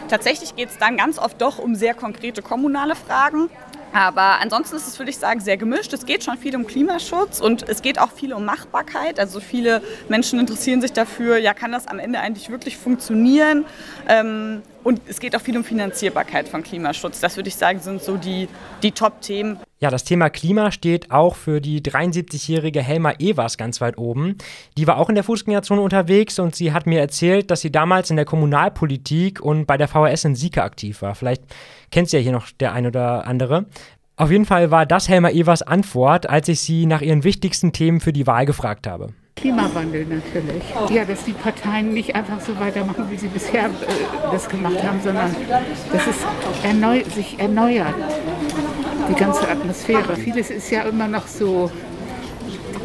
Tatsächlich 0.09 0.57
geht 0.57 0.71
es 0.71 0.79
dann 0.79 0.97
ganz 0.97 1.19
oft 1.19 1.41
doch 1.41 1.59
um 1.59 1.75
sehr 1.75 1.95
konkrete 1.95 2.43
kommunale 2.43 2.97
Fragen. 2.97 3.49
Aber 3.93 4.41
ansonsten 4.41 4.77
ist 4.77 4.87
es, 4.87 4.99
würde 4.99 5.11
ich 5.11 5.19
sagen, 5.19 5.41
sehr 5.41 5.57
gemischt. 5.57 5.93
Es 5.93 6.07
geht 6.07 6.23
schon 6.23 6.39
viel 6.39 6.55
um 6.55 6.67
Klimaschutz 6.67 7.41
und 7.41 7.69
es 7.69 7.83
geht 7.83 7.99
auch 7.99 8.13
viel 8.13 8.33
um 8.33 8.45
Machbarkeit. 8.45 9.19
Also 9.19 9.41
viele 9.41 9.83
Menschen 10.09 10.39
interessieren 10.39 10.81
sich 10.81 10.93
dafür, 10.93 11.39
ja, 11.39 11.55
kann 11.55 11.73
das 11.73 11.89
am 11.89 11.99
Ende 11.99 12.21
eigentlich 12.21 12.51
wirklich 12.51 12.77
funktionieren? 12.77 13.65
Ähm, 14.09 14.63
und 14.83 15.01
es 15.07 15.21
geht 15.21 15.37
auch 15.37 15.41
viel 15.41 15.57
um 15.57 15.65
Finanzierbarkeit 15.65 16.49
von 16.49 16.63
Klimaschutz. 16.63 17.21
Das 17.21 17.37
würde 17.37 17.49
ich 17.49 17.57
sagen, 17.57 17.81
sind 17.81 18.03
so 18.03 18.17
die, 18.17 18.49
die 18.83 18.93
Top-Themen. 18.93 19.59
Ja, 19.79 19.91
das 19.91 20.05
Thema 20.05 20.29
Klima 20.31 20.71
steht 20.73 21.11
auch 21.11 21.37
für 21.37 21.61
die 21.61 21.81
73-jährige 21.81 22.83
Helma 22.83 23.13
Evers 23.19 23.57
ganz 23.57 23.81
weit 23.81 23.99
oben. 23.99 24.37
Die 24.77 24.87
war 24.87 24.99
auch 24.99 25.09
in 25.09 25.15
der 25.15 25.25
Fußgängerzone 25.25 25.81
unterwegs 25.81 26.39
und 26.39 26.55
sie 26.55 26.73
hat 26.73 26.87
mir 26.87 27.01
erzählt, 27.01 27.51
dass 27.51 27.63
sie 27.63 27.73
damals 27.73 28.11
in 28.11 28.17
der 28.17 28.25
Kommunalpolitik 28.25 29.41
und 29.41 29.67
bei 29.67 29.77
der 29.77 29.89
VHS 29.89 30.25
in 30.25 30.35
Sieke 30.35 30.63
aktiv 30.63 31.03
war. 31.03 31.15
Vielleicht 31.15 31.43
kennt 31.91 32.11
sie 32.11 32.19
ja 32.19 32.23
hier 32.23 32.33
noch 32.33 32.51
der 32.51 32.73
ein 32.73 32.87
oder 32.87 33.27
andere. 33.27 33.67
Auf 34.17 34.31
jeden 34.31 34.45
Fall 34.45 34.71
war 34.71 34.85
das 34.85 35.09
Helma 35.09 35.31
Evers 35.31 35.63
Antwort, 35.63 36.29
als 36.29 36.49
ich 36.49 36.61
sie 36.61 36.85
nach 36.85 37.01
ihren 37.01 37.25
wichtigsten 37.25 37.73
Themen 37.73 38.01
für 38.01 38.13
die 38.13 38.27
Wahl 38.27 38.45
gefragt 38.45 38.87
habe. 38.87 39.15
Klimawandel 39.41 40.05
natürlich. 40.05 40.63
Ja, 40.91 41.05
dass 41.05 41.25
die 41.25 41.33
Parteien 41.33 41.93
nicht 41.93 42.15
einfach 42.15 42.41
so 42.41 42.59
weitermachen, 42.59 43.11
wie 43.11 43.17
sie 43.17 43.29
bisher 43.29 43.67
äh, 43.67 43.71
das 44.31 44.49
gemacht 44.49 44.83
haben, 44.83 45.01
sondern 45.03 45.35
dass 45.93 46.07
es 46.07 46.17
erneu 46.63 47.03
sich 47.15 47.39
erneuert, 47.39 47.95
die 49.09 49.15
ganze 49.15 49.49
Atmosphäre. 49.49 50.17
Vieles 50.17 50.51
ist 50.51 50.71
ja 50.71 50.83
immer 50.83 51.09
noch 51.09 51.27
so, 51.27 51.71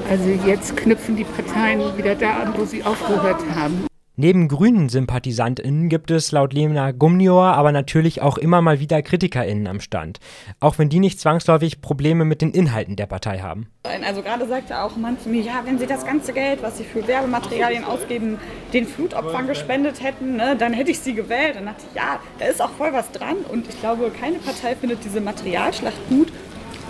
also 0.10 0.30
jetzt 0.46 0.78
knüpfen 0.78 1.16
die 1.16 1.26
Parteien 1.26 1.98
wieder 1.98 2.16
da 2.16 2.38
an, 2.38 2.54
wo 2.56 2.66
sie 2.66 2.84
aufgehört 2.84 3.44
haben. 3.56 3.86
Neben 4.18 4.48
grünen 4.48 4.88
SympathisantInnen 4.88 5.90
gibt 5.90 6.10
es 6.10 6.32
laut 6.32 6.54
Lena 6.54 6.92
Gumnior 6.92 7.48
aber 7.56 7.74
natürlich 7.74 8.22
auch 8.22 8.38
immer 8.38 8.62
mal 8.62 8.80
wieder 8.80 9.02
KritikerInnen 9.02 9.68
am 9.68 9.82
Stand. 9.82 10.20
Auch 10.62 10.78
wenn 10.78 10.88
die 10.88 11.02
nicht 11.02 11.20
zwangsläufig 11.20 11.82
Probleme 11.82 12.24
mit 12.24 12.42
den 12.42 12.52
Inhalten 12.52 12.96
der 12.96 13.08
Partei 13.08 13.40
haben. 13.40 13.68
Also 13.84 14.22
gerade 14.22 14.48
sagte 14.48 14.80
auch 14.80 14.96
ein 14.96 15.20
zu 15.20 15.28
mir, 15.28 15.42
ja, 15.42 15.62
wenn 15.66 15.78
sie 15.78 15.86
das 15.86 16.06
ganze 16.06 16.32
Geld, 16.32 16.64
was 16.64 16.78
sie 16.78 16.86
für 16.86 17.06
Werbematerialien 17.06 17.84
ausgeben, 17.84 18.38
den 18.72 18.88
Flutopfern 18.88 19.48
gespendet 19.48 20.02
hätten, 20.02 20.38
ne, 20.38 20.56
dann 20.58 20.72
hätte 20.72 20.92
ich 20.92 21.00
sie 21.00 21.14
gewählt. 21.14 21.58
Dann 21.58 21.66
dachte 21.66 21.84
ich, 21.90 21.96
ja, 21.96 22.20
da 22.40 22.46
ist 22.46 22.62
auch 22.62 22.72
voll 22.72 22.94
was 22.94 23.12
dran. 23.12 23.36
Und 23.52 23.68
ich 23.68 23.80
glaube, 23.82 24.12
keine 24.18 24.38
Partei 24.40 24.76
findet 24.76 25.04
diese 25.04 25.20
Materialschlacht 25.20 26.08
gut. 26.08 26.32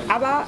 Aber 0.07 0.43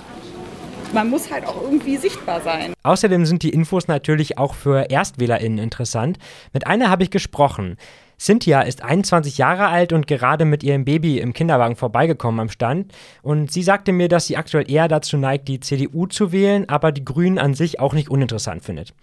man 0.93 1.09
muss 1.09 1.31
halt 1.31 1.45
auch 1.45 1.61
irgendwie 1.61 1.97
sichtbar 1.97 2.41
sein. 2.41 2.73
Außerdem 2.83 3.25
sind 3.25 3.43
die 3.43 3.49
Infos 3.49 3.87
natürlich 3.87 4.37
auch 4.37 4.53
für 4.53 4.89
ErstwählerInnen 4.89 5.59
interessant. 5.59 6.17
Mit 6.53 6.67
einer 6.67 6.89
habe 6.89 7.03
ich 7.03 7.11
gesprochen. 7.11 7.77
Cynthia 8.19 8.61
ist 8.61 8.83
21 8.83 9.37
Jahre 9.37 9.67
alt 9.67 9.93
und 9.93 10.07
gerade 10.07 10.43
mit 10.45 10.63
ihrem 10.63 10.85
Baby 10.85 11.19
im 11.19 11.33
Kinderwagen 11.33 11.75
vorbeigekommen 11.75 12.39
am 12.39 12.49
Stand. 12.49 12.91
Und 13.21 13.51
sie 13.51 13.61
sagte 13.61 13.91
mir, 13.91 14.07
dass 14.07 14.25
sie 14.25 14.37
aktuell 14.37 14.69
eher 14.69 14.87
dazu 14.87 15.17
neigt, 15.17 15.47
die 15.47 15.59
CDU 15.59 16.07
zu 16.07 16.31
wählen, 16.31 16.67
aber 16.67 16.91
die 16.91 17.05
Grünen 17.05 17.37
an 17.37 17.53
sich 17.53 17.79
auch 17.79 17.93
nicht 17.93 18.09
uninteressant 18.09 18.63
findet. 18.63 18.93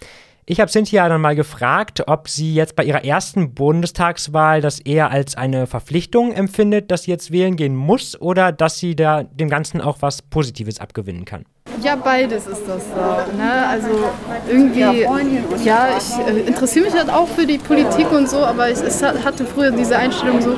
Ich 0.46 0.60
habe 0.60 0.70
Cynthia 0.70 1.08
dann 1.08 1.22
mal 1.22 1.36
gefragt, 1.36 2.02
ob 2.06 2.28
sie 2.28 2.54
jetzt 2.54 2.76
bei 2.76 2.84
ihrer 2.84 3.02
ersten 3.02 3.54
Bundestagswahl 3.54 4.60
das 4.60 4.78
eher 4.78 5.10
als 5.10 5.36
eine 5.36 5.66
Verpflichtung 5.66 6.32
empfindet, 6.32 6.90
dass 6.90 7.04
sie 7.04 7.12
jetzt 7.12 7.30
wählen 7.30 7.56
gehen 7.56 7.74
muss 7.74 8.20
oder 8.20 8.52
dass 8.52 8.78
sie 8.78 8.94
da 8.94 9.22
dem 9.22 9.48
Ganzen 9.48 9.80
auch 9.80 10.02
was 10.02 10.20
Positives 10.20 10.80
abgewinnen 10.80 11.24
kann. 11.24 11.46
Ja, 11.82 11.96
beides 11.96 12.46
ist 12.46 12.62
das 12.66 12.82
so. 12.82 13.36
Ne? 13.36 13.66
Also 13.68 13.88
irgendwie, 14.48 15.02
ja, 15.64 15.88
ich 15.98 16.26
äh, 16.26 16.40
interessiere 16.40 16.86
mich 16.86 16.94
halt 16.94 17.10
auch 17.10 17.28
für 17.28 17.46
die 17.46 17.58
Politik 17.58 18.10
und 18.12 18.28
so, 18.28 18.38
aber 18.38 18.70
ich, 18.70 18.78
ich 18.82 19.02
hatte 19.02 19.44
früher 19.44 19.70
diese 19.70 19.96
Einstellung 19.96 20.40
so, 20.40 20.56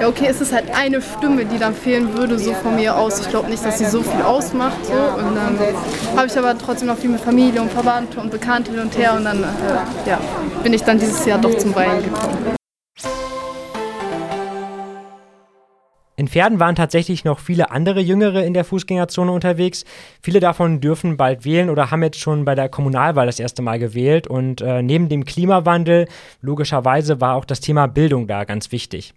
ja 0.00 0.08
okay, 0.08 0.26
es 0.28 0.40
ist 0.40 0.52
halt 0.52 0.64
eine 0.74 1.00
Stimme, 1.00 1.44
die 1.44 1.58
dann 1.58 1.74
fehlen 1.74 2.16
würde, 2.16 2.38
so 2.38 2.52
von 2.54 2.76
mir 2.76 2.96
aus. 2.96 3.20
Ich 3.20 3.28
glaube 3.28 3.50
nicht, 3.50 3.64
dass 3.64 3.78
sie 3.78 3.86
so 3.86 4.02
viel 4.02 4.22
ausmacht. 4.22 4.84
So. 4.84 4.92
Und 4.92 5.34
dann 5.36 5.58
habe 6.16 6.26
ich 6.26 6.38
aber 6.38 6.56
trotzdem 6.56 6.88
noch 6.88 6.98
viel 6.98 7.10
mit 7.10 7.20
Familie 7.20 7.60
und 7.60 7.70
Verwandte 7.70 8.20
und 8.20 8.30
Bekannte 8.30 8.70
hin 8.72 8.80
und 8.80 8.96
her 8.96 9.14
und 9.14 9.24
dann 9.24 9.42
äh, 9.42 10.08
ja, 10.08 10.18
bin 10.62 10.72
ich 10.72 10.82
dann 10.82 10.98
dieses 10.98 11.24
Jahr 11.26 11.38
doch 11.38 11.56
zum 11.56 11.74
Weilen 11.74 12.02
gekommen. 12.02 12.31
In 16.14 16.28
Pferden 16.28 16.60
waren 16.60 16.74
tatsächlich 16.74 17.24
noch 17.24 17.38
viele 17.38 17.70
andere 17.70 18.00
Jüngere 18.00 18.44
in 18.44 18.52
der 18.52 18.64
Fußgängerzone 18.64 19.32
unterwegs. 19.32 19.84
Viele 20.22 20.40
davon 20.40 20.80
dürfen 20.80 21.16
bald 21.16 21.46
wählen 21.46 21.70
oder 21.70 21.90
haben 21.90 22.02
jetzt 22.02 22.20
schon 22.20 22.44
bei 22.44 22.54
der 22.54 22.68
Kommunalwahl 22.68 23.26
das 23.26 23.40
erste 23.40 23.62
Mal 23.62 23.78
gewählt. 23.78 24.26
Und 24.26 24.60
äh, 24.60 24.82
neben 24.82 25.08
dem 25.08 25.24
Klimawandel, 25.24 26.06
logischerweise, 26.42 27.20
war 27.22 27.36
auch 27.36 27.46
das 27.46 27.60
Thema 27.60 27.86
Bildung 27.86 28.26
da 28.26 28.44
ganz 28.44 28.72
wichtig. 28.72 29.14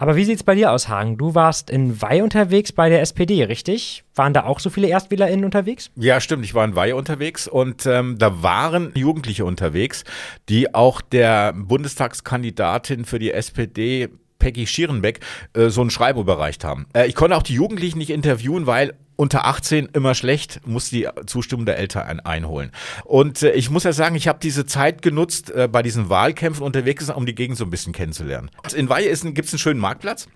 Aber 0.00 0.16
wie 0.16 0.24
sieht's 0.24 0.42
bei 0.42 0.54
dir 0.54 0.72
aus, 0.72 0.88
Hagen? 0.88 1.18
Du 1.18 1.34
warst 1.34 1.68
in 1.68 2.00
Wei 2.00 2.22
unterwegs 2.22 2.72
bei 2.72 2.88
der 2.88 3.02
SPD, 3.02 3.44
richtig? 3.44 4.02
Waren 4.14 4.32
da 4.32 4.44
auch 4.44 4.58
so 4.58 4.70
viele 4.70 4.88
ErstwählerInnen 4.88 5.44
unterwegs? 5.44 5.90
Ja, 5.94 6.22
stimmt. 6.22 6.46
Ich 6.46 6.54
war 6.54 6.64
in 6.64 6.74
Wei 6.74 6.94
unterwegs 6.94 7.46
und 7.46 7.84
ähm, 7.84 8.16
da 8.18 8.42
waren 8.42 8.92
Jugendliche 8.94 9.44
unterwegs, 9.44 10.04
die 10.48 10.74
auch 10.74 11.02
der 11.02 11.52
Bundestagskandidatin 11.52 13.04
für 13.04 13.18
die 13.18 13.30
SPD 13.30 14.08
Peggy 14.40 14.66
Schierenbeck 14.66 15.20
äh, 15.52 15.68
so 15.68 15.82
ein 15.82 15.90
Schreiben 15.90 16.18
überreicht 16.18 16.64
haben. 16.64 16.86
Äh, 16.92 17.06
ich 17.06 17.14
konnte 17.14 17.36
auch 17.36 17.44
die 17.44 17.54
Jugendlichen 17.54 17.98
nicht 17.98 18.10
interviewen, 18.10 18.66
weil 18.66 18.94
unter 19.14 19.44
18 19.44 19.90
immer 19.92 20.14
schlecht, 20.14 20.66
muss 20.66 20.88
die 20.88 21.06
Zustimmung 21.26 21.66
der 21.66 21.76
Eltern 21.76 22.20
einholen. 22.20 22.72
Und 23.04 23.42
äh, 23.42 23.52
ich 23.52 23.70
muss 23.70 23.84
ja 23.84 23.92
sagen, 23.92 24.16
ich 24.16 24.26
habe 24.26 24.38
diese 24.42 24.66
Zeit 24.66 25.02
genutzt, 25.02 25.50
äh, 25.50 25.68
bei 25.68 25.82
diesen 25.82 26.08
Wahlkämpfen 26.08 26.64
unterwegs, 26.64 27.08
um 27.10 27.26
die 27.26 27.34
Gegend 27.34 27.58
so 27.58 27.64
ein 27.64 27.70
bisschen 27.70 27.92
kennenzulernen. 27.92 28.50
In 28.74 28.88
Weihe 28.88 29.14
gibt 29.14 29.46
es 29.46 29.52
einen 29.52 29.58
schönen 29.58 29.80
Marktplatz 29.80 30.26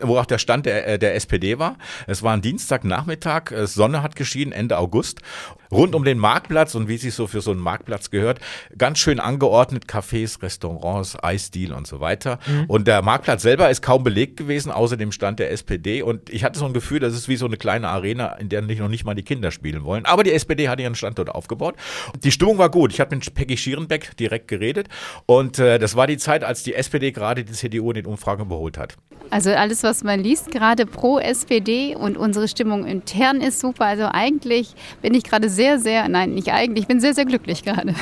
wo 0.00 0.18
auch 0.18 0.26
der 0.26 0.38
Stand 0.38 0.66
der, 0.66 0.86
äh, 0.86 0.98
der 0.98 1.14
SPD 1.14 1.58
war. 1.58 1.76
Es 2.06 2.22
war 2.22 2.32
ein 2.32 2.42
Dienstagnachmittag, 2.42 3.50
äh, 3.50 3.66
Sonne 3.66 4.02
hat 4.02 4.16
geschienen, 4.16 4.52
Ende 4.52 4.78
August. 4.78 5.20
Rund 5.72 5.94
um 5.94 6.04
den 6.04 6.18
Marktplatz 6.18 6.74
und 6.74 6.88
wie 6.88 6.98
sich 6.98 7.14
so 7.14 7.26
für 7.26 7.40
so 7.40 7.50
einen 7.50 7.60
Marktplatz 7.60 8.10
gehört, 8.10 8.40
ganz 8.76 8.98
schön 8.98 9.20
angeordnet, 9.20 9.86
Cafés, 9.86 10.42
Restaurants, 10.42 11.16
Eisdeal 11.22 11.72
und 11.72 11.86
so 11.86 12.00
weiter. 12.00 12.38
Mhm. 12.46 12.64
Und 12.68 12.86
der 12.88 13.02
Marktplatz 13.02 13.42
selber 13.42 13.70
ist 13.70 13.82
kaum 13.82 14.04
belegt 14.04 14.36
gewesen, 14.36 14.70
außer 14.70 14.96
dem 14.96 15.12
Stand 15.12 15.38
der 15.38 15.50
SPD. 15.50 16.02
Und 16.02 16.30
ich 16.30 16.44
hatte 16.44 16.58
so 16.58 16.66
ein 16.66 16.72
Gefühl, 16.72 17.00
das 17.00 17.14
ist 17.14 17.28
wie 17.28 17.36
so 17.36 17.46
eine 17.46 17.56
kleine 17.56 17.88
Arena, 17.88 18.32
in 18.34 18.48
der 18.48 18.62
noch 18.62 18.88
nicht 18.88 19.04
mal 19.04 19.14
die 19.14 19.22
Kinder 19.22 19.50
spielen 19.50 19.84
wollen. 19.84 20.04
Aber 20.04 20.24
die 20.24 20.32
SPD 20.32 20.68
hat 20.68 20.80
ihren 20.80 20.94
Standort 20.94 21.30
aufgebaut. 21.30 21.74
Die 22.22 22.32
Stimmung 22.32 22.58
war 22.58 22.70
gut. 22.70 22.92
Ich 22.92 23.00
habe 23.00 23.14
mit 23.14 23.34
Peggy 23.34 23.56
Schierenbeck 23.56 24.16
direkt 24.16 24.48
geredet. 24.48 24.88
Und 25.26 25.58
äh, 25.58 25.78
das 25.78 25.96
war 25.96 26.06
die 26.06 26.18
Zeit, 26.18 26.44
als 26.44 26.62
die 26.62 26.74
SPD 26.74 27.12
gerade 27.12 27.44
die 27.44 27.52
CDU 27.52 27.90
in 27.90 27.94
den 27.94 28.06
Umfragen 28.06 28.42
überholt 28.42 28.78
hat. 28.78 28.96
Also 29.30 29.50
alles, 29.50 29.82
was 29.82 30.04
man 30.04 30.20
liest, 30.20 30.50
gerade 30.50 30.84
pro 30.84 31.18
SPD 31.18 31.96
und 31.96 32.18
unsere 32.18 32.48
Stimmung 32.48 32.84
intern 32.84 33.40
ist 33.40 33.60
super. 33.60 33.86
Also 33.86 34.08
eigentlich 34.12 34.74
bin 35.00 35.14
ich 35.14 35.24
gerade 35.24 35.48
sehr, 35.48 35.61
sehr, 35.78 36.08
nein, 36.08 36.34
nicht 36.34 36.52
eigentlich, 36.52 36.82
ich 36.82 36.88
bin 36.88 37.00
sehr, 37.00 37.14
sehr 37.14 37.24
glücklich 37.24 37.62
gerade. 37.62 37.94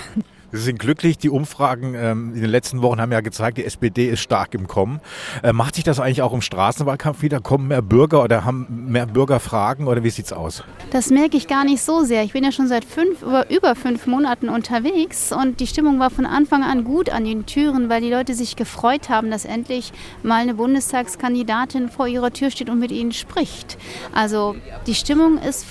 Sie 0.52 0.62
sind 0.62 0.78
glücklich. 0.78 1.16
Die 1.18 1.30
Umfragen 1.30 1.94
ähm, 1.94 2.34
in 2.34 2.40
den 2.40 2.50
letzten 2.50 2.82
Wochen 2.82 3.00
haben 3.00 3.12
ja 3.12 3.20
gezeigt, 3.20 3.58
die 3.58 3.64
SPD 3.64 4.08
ist 4.08 4.20
stark 4.20 4.54
im 4.54 4.66
Kommen. 4.66 5.00
Äh, 5.42 5.52
macht 5.52 5.76
sich 5.76 5.84
das 5.84 6.00
eigentlich 6.00 6.22
auch 6.22 6.32
im 6.32 6.42
Straßenwahlkampf 6.42 7.22
wieder? 7.22 7.40
Kommen 7.40 7.68
mehr 7.68 7.82
Bürger 7.82 8.24
oder 8.24 8.44
haben 8.44 8.86
mehr 8.90 9.06
Bürger 9.06 9.38
Fragen 9.38 9.86
oder 9.86 10.02
wie 10.02 10.10
sieht's 10.10 10.32
aus? 10.32 10.64
Das 10.90 11.10
merke 11.10 11.36
ich 11.36 11.46
gar 11.46 11.64
nicht 11.64 11.82
so 11.82 12.02
sehr. 12.02 12.24
Ich 12.24 12.32
bin 12.32 12.42
ja 12.42 12.50
schon 12.50 12.66
seit 12.66 12.84
fünf, 12.84 13.22
über, 13.22 13.48
über 13.50 13.76
fünf 13.76 14.06
Monaten 14.06 14.48
unterwegs 14.48 15.32
und 15.32 15.60
die 15.60 15.66
Stimmung 15.68 16.00
war 16.00 16.10
von 16.10 16.26
Anfang 16.26 16.64
an 16.64 16.82
gut 16.82 17.10
an 17.10 17.24
den 17.24 17.46
Türen, 17.46 17.88
weil 17.88 18.00
die 18.00 18.10
Leute 18.10 18.34
sich 18.34 18.56
gefreut 18.56 19.08
haben, 19.08 19.30
dass 19.30 19.44
endlich 19.44 19.92
mal 20.22 20.42
eine 20.42 20.54
Bundestagskandidatin 20.54 21.90
vor 21.90 22.08
ihrer 22.08 22.32
Tür 22.32 22.50
steht 22.50 22.70
und 22.70 22.80
mit 22.80 22.90
ihnen 22.90 23.12
spricht. 23.12 23.78
Also 24.12 24.56
die 24.86 24.94
Stimmung 24.94 25.38
ist 25.38 25.64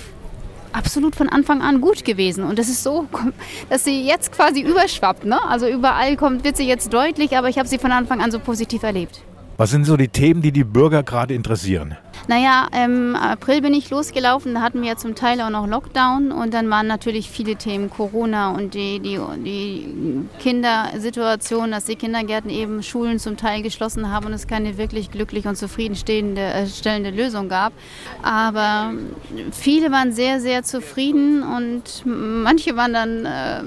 absolut 0.72 1.16
von 1.16 1.28
Anfang 1.28 1.62
an 1.62 1.80
gut 1.80 2.04
gewesen. 2.04 2.44
Und 2.44 2.58
das 2.58 2.68
ist 2.68 2.82
so, 2.82 3.06
dass 3.68 3.84
sie 3.84 4.06
jetzt 4.06 4.32
quasi 4.32 4.60
überschwappt. 4.60 5.24
Ne? 5.24 5.38
Also 5.48 5.68
überall 5.68 6.16
kommt, 6.16 6.44
wird 6.44 6.56
sie 6.56 6.66
jetzt 6.66 6.92
deutlich, 6.92 7.36
aber 7.36 7.48
ich 7.48 7.58
habe 7.58 7.68
sie 7.68 7.78
von 7.78 7.92
Anfang 7.92 8.20
an 8.20 8.30
so 8.30 8.38
positiv 8.38 8.82
erlebt. 8.82 9.22
Was 9.56 9.70
sind 9.70 9.84
so 9.84 9.96
die 9.96 10.08
Themen, 10.08 10.40
die 10.40 10.52
die 10.52 10.64
Bürger 10.64 11.02
gerade 11.02 11.34
interessieren? 11.34 11.96
Naja, 12.28 12.68
im 12.84 13.16
April 13.16 13.62
bin 13.62 13.74
ich 13.74 13.90
losgelaufen, 13.90 14.54
da 14.54 14.60
hatten 14.60 14.82
wir 14.82 14.90
ja 14.90 14.96
zum 14.96 15.14
Teil 15.14 15.40
auch 15.40 15.50
noch 15.50 15.66
Lockdown 15.66 16.32
und 16.32 16.52
dann 16.52 16.68
waren 16.70 16.86
natürlich 16.86 17.30
viele 17.30 17.56
Themen 17.56 17.90
Corona 17.90 18.50
und 18.50 18.74
die, 18.74 19.00
die, 19.00 19.18
die 19.38 20.28
Kindersituation, 20.38 21.70
dass 21.70 21.86
die 21.86 21.96
Kindergärten 21.96 22.50
eben 22.50 22.82
Schulen 22.82 23.18
zum 23.18 23.36
Teil 23.36 23.62
geschlossen 23.62 24.10
haben 24.10 24.26
und 24.26 24.32
es 24.32 24.46
keine 24.46 24.76
wirklich 24.76 25.10
glücklich 25.10 25.46
und 25.46 25.56
zufriedenstellende 25.56 26.40
äh, 26.40 27.10
Lösung 27.10 27.48
gab. 27.48 27.72
Aber 28.22 28.92
viele 29.52 29.90
waren 29.90 30.12
sehr, 30.12 30.40
sehr 30.40 30.62
zufrieden 30.62 31.42
und 31.42 32.04
manche 32.04 32.76
waren 32.76 32.92
dann, 32.92 33.24
äh, 33.24 33.62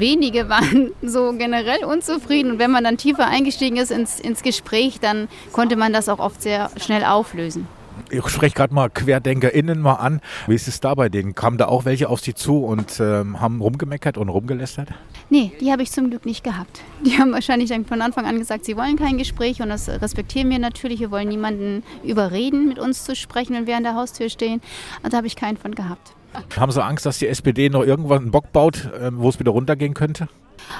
wenige 0.00 0.48
waren 0.48 0.92
so 1.02 1.32
generell 1.32 1.84
unzufrieden 1.84 2.52
und 2.52 2.58
wenn 2.58 2.70
man 2.70 2.84
dann 2.84 2.96
tiefer 2.96 3.26
eingestiegen 3.26 3.76
ist 3.76 3.90
ins, 3.90 4.18
ins 4.18 4.42
Gespräch, 4.42 5.00
dann 5.00 5.28
konnte 5.52 5.76
man 5.76 5.92
das 5.92 6.08
auch 6.08 6.18
oft 6.18 6.42
sehr 6.42 6.70
schnell 6.78 7.04
auflösen 7.04 7.68
ich 8.10 8.28
spreche 8.28 8.54
gerade 8.54 8.74
mal 8.74 8.90
QuerdenkerInnen 8.90 9.80
mal 9.80 9.94
an. 9.94 10.20
Wie 10.46 10.54
ist 10.54 10.68
es 10.68 10.80
da 10.80 10.94
bei 10.94 11.08
denen? 11.08 11.34
Kamen 11.34 11.58
da 11.58 11.66
auch 11.66 11.84
welche 11.84 12.08
auf 12.08 12.20
sie 12.20 12.34
zu 12.34 12.64
und 12.64 13.00
ähm, 13.00 13.40
haben 13.40 13.60
rumgemeckert 13.60 14.18
und 14.18 14.28
rumgelästert? 14.28 14.88
Nee, 15.28 15.52
die 15.60 15.70
habe 15.70 15.82
ich 15.82 15.90
zum 15.92 16.10
Glück 16.10 16.26
nicht 16.26 16.42
gehabt. 16.42 16.80
Die 17.04 17.18
haben 17.18 17.32
wahrscheinlich 17.32 17.70
von 17.86 18.02
Anfang 18.02 18.26
an 18.26 18.38
gesagt, 18.38 18.64
sie 18.64 18.76
wollen 18.76 18.96
kein 18.96 19.16
Gespräch 19.16 19.62
und 19.62 19.68
das 19.68 19.88
respektieren 19.88 20.50
wir 20.50 20.58
natürlich. 20.58 21.00
Wir 21.00 21.10
wollen 21.10 21.28
niemanden 21.28 21.82
überreden, 22.02 22.68
mit 22.68 22.78
uns 22.78 23.04
zu 23.04 23.14
sprechen, 23.14 23.54
wenn 23.54 23.66
wir 23.66 23.76
an 23.76 23.84
der 23.84 23.94
Haustür 23.94 24.28
stehen. 24.28 24.60
Da 25.08 25.16
habe 25.16 25.26
ich 25.26 25.36
keinen 25.36 25.56
von 25.56 25.74
gehabt. 25.74 26.14
Haben 26.56 26.72
Sie 26.72 26.82
Angst, 26.82 27.06
dass 27.06 27.18
die 27.18 27.26
SPD 27.26 27.68
noch 27.68 27.82
irgendwann 27.82 28.22
einen 28.22 28.30
Bock 28.30 28.52
baut, 28.52 28.90
ähm, 29.00 29.18
wo 29.18 29.28
es 29.28 29.38
wieder 29.38 29.52
runtergehen 29.52 29.94
könnte? 29.94 30.28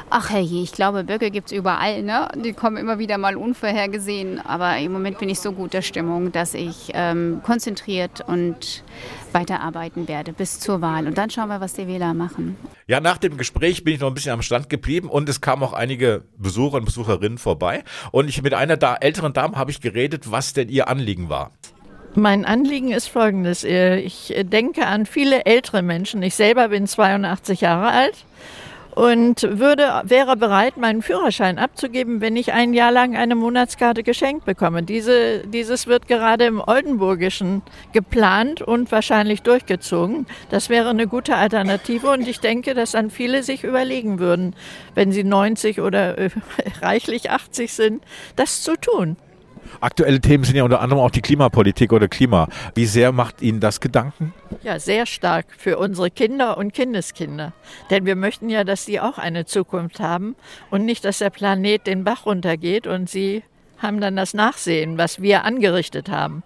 Ach 0.08 0.30
herrje, 0.30 0.62
ich 0.62 0.72
glaube, 0.72 1.04
Böcke 1.04 1.30
gibt 1.30 1.50
es 1.50 1.56
überall. 1.56 2.02
Ne? 2.02 2.28
Die 2.36 2.52
kommen 2.52 2.76
immer 2.76 2.98
wieder 2.98 3.18
mal 3.18 3.36
unvorhergesehen. 3.36 4.40
Aber 4.40 4.76
im 4.78 4.92
Moment 4.92 5.18
bin 5.18 5.28
ich 5.28 5.40
so 5.40 5.52
guter 5.52 5.82
Stimmung, 5.82 6.32
dass 6.32 6.54
ich 6.54 6.90
ähm, 6.94 7.40
konzentriert 7.44 8.20
und 8.26 8.84
weiterarbeiten 9.32 10.08
werde 10.08 10.32
bis 10.32 10.60
zur 10.60 10.80
Wahl. 10.80 11.06
Und 11.06 11.18
dann 11.18 11.30
schauen 11.30 11.48
wir, 11.48 11.60
was 11.60 11.74
die 11.74 11.86
Wähler 11.86 12.14
machen. 12.14 12.56
Ja, 12.86 13.00
nach 13.00 13.18
dem 13.18 13.36
Gespräch 13.36 13.84
bin 13.84 13.94
ich 13.94 14.00
noch 14.00 14.08
ein 14.08 14.14
bisschen 14.14 14.32
am 14.32 14.42
Stand 14.42 14.68
geblieben 14.68 15.08
und 15.08 15.28
es 15.28 15.40
kamen 15.40 15.62
auch 15.62 15.72
einige 15.72 16.24
Besucher 16.36 16.78
und 16.78 16.84
Besucherinnen 16.84 17.38
vorbei. 17.38 17.84
Und 18.12 18.28
ich 18.28 18.42
mit 18.42 18.54
einer 18.54 18.76
da 18.76 18.96
älteren 18.96 19.32
Dame 19.32 19.56
habe 19.56 19.70
ich 19.70 19.80
geredet, 19.80 20.30
was 20.30 20.52
denn 20.52 20.68
ihr 20.68 20.88
Anliegen 20.88 21.28
war. 21.28 21.52
Mein 22.16 22.44
Anliegen 22.44 22.90
ist 22.90 23.09
folgendes. 23.09 23.62
Ich 23.62 24.35
denke 24.42 24.87
an 24.87 25.07
viele 25.07 25.44
ältere 25.46 25.83
Menschen. 25.83 26.23
Ich 26.23 26.35
selber 26.35 26.68
bin 26.68 26.88
82 26.88 27.61
Jahre 27.61 27.90
alt 27.90 28.25
und 28.96 29.42
würde, 29.42 30.03
wäre 30.05 30.37
bereit, 30.37 30.77
meinen 30.77 31.03
Führerschein 31.03 31.59
abzugeben, 31.59 32.20
wenn 32.20 32.35
ich 32.35 32.53
ein 32.53 32.75
Jahr 32.75 32.90
lang 32.90 33.16
eine 33.16 33.37
Monatskarte 33.37 34.03
geschenkt 34.03 34.44
bekomme. 34.44 34.83
Diese, 34.83 35.46
dieses 35.46 35.87
wird 35.87 36.09
gerade 36.09 36.46
im 36.46 36.61
Oldenburgischen 36.61 37.62
geplant 37.92 38.61
und 38.61 38.90
wahrscheinlich 38.90 39.42
durchgezogen. 39.42 40.27
Das 40.51 40.68
wäre 40.68 40.90
eine 40.90 41.07
gute 41.07 41.37
Alternative 41.37 42.11
und 42.11 42.27
ich 42.27 42.40
denke, 42.40 42.75
dass 42.75 42.92
dann 42.92 43.11
viele 43.11 43.44
sich 43.44 43.62
überlegen 43.62 44.18
würden, 44.18 44.57
wenn 44.96 45.12
sie 45.12 45.25
90 45.25 45.81
oder 45.81 46.18
äh, 46.18 46.31
reichlich 46.83 47.31
80 47.31 47.73
sind, 47.73 48.03
das 48.35 48.62
zu 48.62 48.75
tun. 48.77 49.16
Aktuelle 49.80 50.20
Themen 50.20 50.44
sind 50.44 50.56
ja 50.56 50.64
unter 50.64 50.80
anderem 50.80 51.02
auch 51.02 51.11
die 51.11 51.22
Klimapolitik 51.22 51.92
oder 51.92 52.09
Klima. 52.09 52.48
Wie 52.74 52.87
sehr 52.87 53.12
macht 53.12 53.42
Ihnen 53.42 53.61
das 53.61 53.80
Gedanken? 53.80 54.33
Ja, 54.62 54.78
sehr 54.78 55.06
stark 55.06 55.46
für 55.56 55.78
unsere 55.78 56.11
Kinder 56.11 56.59
und 56.59 56.72
Kindeskinder. 56.72 57.52
Denn 57.90 58.06
wir 58.06 58.16
möchten 58.16 58.48
ja, 58.48 58.64
dass 58.64 58.85
sie 58.85 59.00
auch 59.00 59.18
eine 59.18 59.46
Zukunft 59.46 60.00
haben 60.00 60.37
und 60.70 60.85
nicht, 60.85 61.04
dass 61.04 61.18
der 61.18 61.30
Planet 61.30 61.87
den 61.87 62.04
Bach 62.04 62.26
runtergeht 62.26 62.87
und 62.87 63.09
sie 63.09 63.42
haben 63.78 64.00
dann 64.00 64.16
das 64.16 64.35
Nachsehen, 64.35 64.98
was 64.98 65.22
wir 65.22 65.44
angerichtet 65.44 66.11
haben. 66.11 66.42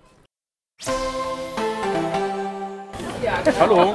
Hallo. 3.60 3.94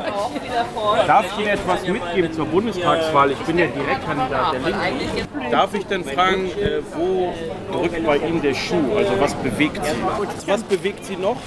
Darf 1.07 1.25
ich 1.25 1.39
Ihnen 1.39 1.47
etwas 1.49 1.87
mitgeben 1.87 2.33
zur 2.33 2.45
Bundestagswahl? 2.45 3.31
Ich 3.31 3.39
bin 3.39 3.57
ja 3.57 3.67
Direktkandidat 3.67 4.53
der 4.53 4.59
Linken. 4.61 5.51
Darf 5.51 5.73
ich 5.73 5.85
denn 5.85 6.03
fragen, 6.03 6.45
äh, 6.45 6.81
wo 6.95 7.33
drückt 7.71 8.05
bei 8.05 8.17
Ihnen 8.17 8.41
der 8.41 8.53
Schuh? 8.53 8.95
Also 8.97 9.19
was 9.19 9.33
bewegt 9.35 9.85
Sie? 9.85 10.47
Was 10.49 10.63
bewegt 10.63 11.05
Sie 11.05 11.15
noch? 11.15 11.37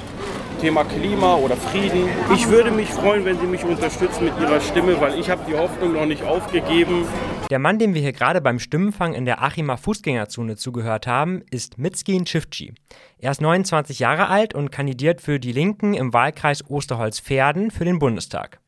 Thema 0.60 0.84
Klima 0.84 1.34
oder 1.36 1.56
Frieden. 1.56 2.08
Ich 2.34 2.48
würde 2.48 2.70
mich 2.70 2.88
freuen, 2.88 3.24
wenn 3.24 3.38
Sie 3.40 3.46
mich 3.46 3.64
unterstützen 3.64 4.24
mit 4.24 4.34
Ihrer 4.40 4.60
Stimme, 4.60 5.00
weil 5.00 5.18
ich 5.18 5.28
habe 5.28 5.42
die 5.48 5.56
Hoffnung 5.56 5.94
noch 5.94 6.06
nicht 6.06 6.24
aufgegeben. 6.24 7.04
Der 7.52 7.58
Mann, 7.58 7.78
dem 7.78 7.92
wir 7.92 8.00
hier 8.00 8.14
gerade 8.14 8.40
beim 8.40 8.58
Stimmenfang 8.58 9.12
in 9.12 9.26
der 9.26 9.42
Achimer 9.42 9.76
Fußgängerzone 9.76 10.56
zugehört 10.56 11.06
haben, 11.06 11.42
ist 11.50 11.76
Mitzkin 11.76 12.26
Schiffci. 12.26 12.72
Er 13.18 13.30
ist 13.30 13.42
29 13.42 13.98
Jahre 13.98 14.28
alt 14.28 14.54
und 14.54 14.72
kandidiert 14.72 15.20
für 15.20 15.38
die 15.38 15.52
Linken 15.52 15.92
im 15.92 16.14
Wahlkreis 16.14 16.64
Osterholz-Verden 16.70 17.70
für 17.70 17.84
den 17.84 17.98
Bundestag. 17.98 18.58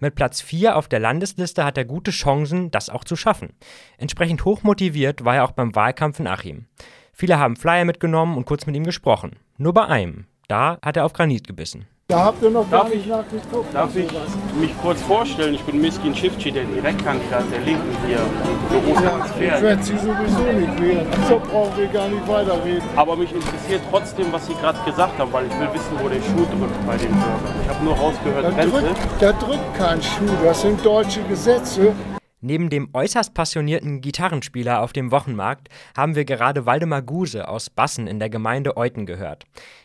Mit 0.00 0.16
Platz 0.16 0.40
4 0.40 0.74
auf 0.74 0.88
der 0.88 0.98
Landesliste 0.98 1.64
hat 1.64 1.78
er 1.78 1.84
gute 1.84 2.10
Chancen, 2.10 2.72
das 2.72 2.90
auch 2.90 3.04
zu 3.04 3.14
schaffen. 3.14 3.52
Entsprechend 3.98 4.44
hochmotiviert 4.44 5.24
war 5.24 5.36
er 5.36 5.44
auch 5.44 5.52
beim 5.52 5.76
Wahlkampf 5.76 6.18
in 6.18 6.26
Achim. 6.26 6.66
Viele 7.12 7.38
haben 7.38 7.54
Flyer 7.54 7.84
mitgenommen 7.84 8.36
und 8.36 8.46
kurz 8.46 8.66
mit 8.66 8.74
ihm 8.74 8.82
gesprochen. 8.82 9.36
Nur 9.58 9.74
bei 9.74 9.86
einem, 9.86 10.26
da 10.48 10.80
hat 10.82 10.96
er 10.96 11.04
auf 11.04 11.12
Granit 11.12 11.46
gebissen. 11.46 11.86
Da 12.06 12.26
habt 12.26 12.42
ihr 12.42 12.50
noch 12.50 12.70
gar 12.70 12.82
Darf 12.82 12.94
nicht 12.94 13.08
nachgeguckt. 13.08 13.74
Darf 13.74 13.96
ich 13.96 14.06
mich 14.60 14.70
kurz 14.82 15.00
vorstellen? 15.00 15.54
Ich 15.54 15.62
bin 15.62 15.80
Miskin 15.80 16.14
Schiffci, 16.14 16.52
der 16.52 16.64
Direktkandidat 16.64 17.44
der 17.50 17.60
Linken 17.60 17.96
hier 18.06 18.18
Ich 19.40 19.62
werde 19.62 19.82
sie 19.82 19.96
sowieso 19.96 20.42
nicht 20.52 20.82
wählen. 20.82 21.06
So 21.26 21.40
brauchen 21.40 21.76
wir 21.78 21.86
gar 21.86 22.06
nicht 22.08 22.28
weiterreden. 22.28 22.82
Aber 22.94 23.16
mich 23.16 23.34
interessiert 23.34 23.80
trotzdem, 23.90 24.26
was 24.32 24.46
Sie 24.46 24.54
gerade 24.54 24.78
gesagt 24.84 25.18
haben, 25.18 25.32
weil 25.32 25.46
ich 25.46 25.58
will 25.58 25.68
wissen, 25.72 25.98
wo 25.98 26.08
der 26.10 26.20
Schuh 26.20 26.46
drückt 26.58 26.86
bei 26.86 26.96
den 26.98 27.08
Bürgern. 27.08 27.54
Ich 27.62 27.68
habe 27.70 27.84
nur 27.84 27.96
rausgehört, 27.96 28.44
Da 28.44 28.64
drückt, 28.64 29.22
da 29.22 29.32
drückt 29.32 29.74
kein 29.74 30.02
Schuh, 30.02 30.44
das 30.44 30.60
sind 30.60 30.84
deutsche 30.84 31.22
Gesetze. 31.22 31.94
Neben 32.46 32.68
dem 32.68 32.90
äußerst 32.92 33.32
passionierten 33.32 34.02
Gitarrenspieler 34.02 34.82
auf 34.82 34.92
dem 34.92 35.10
Wochenmarkt 35.10 35.70
haben 35.96 36.14
wir 36.14 36.26
gerade 36.26 36.66
Waldemar 36.66 37.00
Guse 37.00 37.48
aus 37.48 37.70
Bassen 37.70 38.06
in 38.06 38.18
der 38.18 38.28
Gemeinde 38.28 38.76
Euten 38.76 39.06
gehört. 39.06 39.44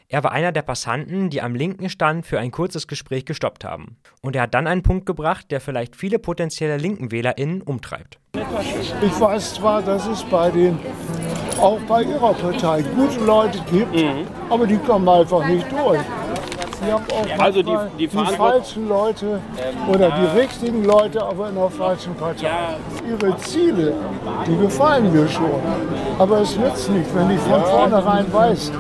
Er 0.09 0.25
war 0.25 0.33
einer 0.33 0.51
der 0.51 0.63
Passanten, 0.63 1.29
die 1.29 1.41
am 1.41 1.55
linken 1.55 1.87
Stand 1.87 2.25
für 2.25 2.37
ein 2.37 2.51
kurzes 2.51 2.89
Gespräch 2.89 3.23
gestoppt 3.23 3.63
haben. 3.63 3.95
Und 4.21 4.35
er 4.35 4.41
hat 4.41 4.53
dann 4.53 4.67
einen 4.67 4.83
Punkt 4.83 5.05
gebracht, 5.05 5.51
der 5.51 5.61
vielleicht 5.61 5.95
viele 5.95 6.19
potenzielle 6.19 6.75
linken 6.75 7.13
WählerInnen 7.13 7.61
umtreibt. 7.61 8.19
Ich 8.33 9.19
weiß 9.21 9.53
zwar, 9.53 9.81
dass 9.81 10.05
es 10.07 10.21
bei 10.25 10.51
den, 10.51 10.77
auch 11.61 11.79
bei 11.87 12.03
Ihrer 12.03 12.33
Partei 12.33 12.81
gute 12.81 13.23
Leute 13.23 13.59
gibt, 13.71 13.87
aber 14.49 14.67
die 14.67 14.79
kommen 14.79 15.07
einfach 15.07 15.47
nicht 15.47 15.71
durch. 15.71 16.01
Sie 16.81 16.91
haben 16.91 17.03
auch 17.11 17.39
Also 17.43 17.61
die- 17.61 17.77
die 17.97 18.07
die 18.07 18.17
falschen 18.35 18.87
Leute 18.87 19.41
oder 19.91 20.11
die 20.11 20.39
richtigen 20.39 20.83
Leute, 20.85 21.21
aber 21.23 21.49
in 21.49 21.55
der 21.55 21.69
falschen 21.69 22.15
Partei. 22.15 22.47
Ihre 23.07 23.35
Ziele, 23.37 23.93
die 24.47 24.57
gefallen 24.57 25.11
mir 25.11 25.27
schon. 25.27 25.49
Aber 26.17 26.39
es 26.41 26.55
nützt 26.57 26.89
nicht, 26.89 27.13
wenn 27.15 27.31
ich 27.31 27.39
von 27.41 27.63
vornherein 27.65 28.31
weiß, 28.31 28.71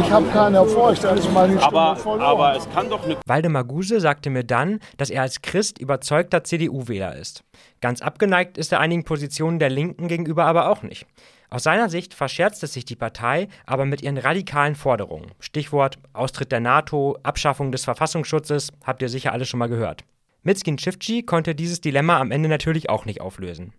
ich 0.00 0.10
habe 0.10 0.26
keinen 0.28 0.54
Erfolg, 0.54 0.92
ist 0.96 1.32
meine 1.32 1.60
Stimme 1.60 1.62
Aber, 1.80 1.96
verloren. 1.96 2.20
aber 2.22 2.56
es 2.56 2.68
kann 2.70 2.88
doch 2.88 3.04
eine 3.04 3.16
Waldemar 3.26 3.64
Guse 3.64 4.00
sagte 4.00 4.30
mir 4.30 4.44
dann, 4.44 4.80
dass 4.96 5.10
er 5.10 5.22
als 5.22 5.42
Christ 5.42 5.78
überzeugter 5.78 6.44
CDU-Wähler 6.44 7.16
ist. 7.16 7.42
Ganz 7.80 8.00
abgeneigt 8.00 8.56
ist 8.56 8.72
er 8.72 8.80
einigen 8.80 9.04
Positionen 9.04 9.58
der 9.58 9.70
Linken 9.70 10.08
gegenüber 10.08 10.44
aber 10.46 10.70
auch 10.70 10.82
nicht. 10.82 11.06
Aus 11.54 11.62
seiner 11.62 11.88
Sicht 11.88 12.14
verscherzt 12.14 12.64
es 12.64 12.72
sich 12.72 12.84
die 12.84 12.96
Partei 12.96 13.46
aber 13.64 13.84
mit 13.84 14.02
ihren 14.02 14.18
radikalen 14.18 14.74
Forderungen. 14.74 15.30
Stichwort 15.38 16.00
Austritt 16.12 16.50
der 16.50 16.58
NATO, 16.58 17.16
Abschaffung 17.22 17.70
des 17.70 17.84
Verfassungsschutzes, 17.84 18.72
habt 18.84 19.00
ihr 19.02 19.08
sicher 19.08 19.30
alle 19.30 19.44
schon 19.44 19.58
mal 19.60 19.68
gehört. 19.68 20.02
Mitzkin 20.42 20.78
Schiffci 20.78 21.22
konnte 21.22 21.54
dieses 21.54 21.80
Dilemma 21.80 22.18
am 22.18 22.32
Ende 22.32 22.48
natürlich 22.48 22.90
auch 22.90 23.04
nicht 23.04 23.20
auflösen. 23.20 23.72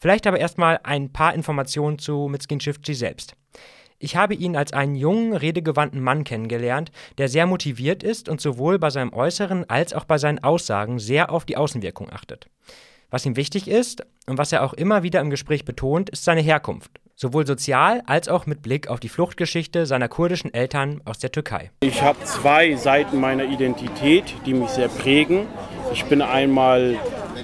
Vielleicht 0.00 0.26
aber 0.26 0.40
erstmal 0.40 0.80
ein 0.84 1.12
paar 1.12 1.34
Informationen 1.34 1.98
zu 1.98 2.28
Mitzkin 2.30 2.60
Schiffci 2.60 2.94
selbst. 2.94 3.34
Ich 3.98 4.16
habe 4.16 4.32
ihn 4.32 4.56
als 4.56 4.72
einen 4.72 4.94
jungen, 4.94 5.34
redegewandten 5.34 6.00
Mann 6.00 6.24
kennengelernt, 6.24 6.92
der 7.18 7.28
sehr 7.28 7.44
motiviert 7.44 8.02
ist 8.02 8.30
und 8.30 8.40
sowohl 8.40 8.78
bei 8.78 8.88
seinem 8.88 9.12
Äußeren 9.12 9.68
als 9.68 9.92
auch 9.92 10.04
bei 10.04 10.16
seinen 10.16 10.42
Aussagen 10.42 10.98
sehr 10.98 11.30
auf 11.30 11.44
die 11.44 11.58
Außenwirkung 11.58 12.10
achtet. 12.10 12.48
Was 13.12 13.26
ihm 13.26 13.36
wichtig 13.36 13.68
ist 13.68 14.06
und 14.26 14.38
was 14.38 14.52
er 14.52 14.64
auch 14.64 14.72
immer 14.72 15.02
wieder 15.02 15.20
im 15.20 15.28
Gespräch 15.28 15.66
betont, 15.66 16.08
ist 16.08 16.24
seine 16.24 16.40
Herkunft, 16.40 16.92
sowohl 17.14 17.46
sozial 17.46 18.02
als 18.06 18.26
auch 18.26 18.46
mit 18.46 18.62
Blick 18.62 18.88
auf 18.88 19.00
die 19.00 19.10
Fluchtgeschichte 19.10 19.84
seiner 19.84 20.08
kurdischen 20.08 20.54
Eltern 20.54 21.02
aus 21.04 21.18
der 21.18 21.30
Türkei. 21.30 21.70
Ich 21.80 22.00
habe 22.00 22.24
zwei 22.24 22.74
Seiten 22.74 23.20
meiner 23.20 23.44
Identität, 23.44 24.34
die 24.46 24.54
mich 24.54 24.70
sehr 24.70 24.88
prägen. 24.88 25.46
Ich 25.92 26.06
bin 26.06 26.22
einmal 26.22 26.96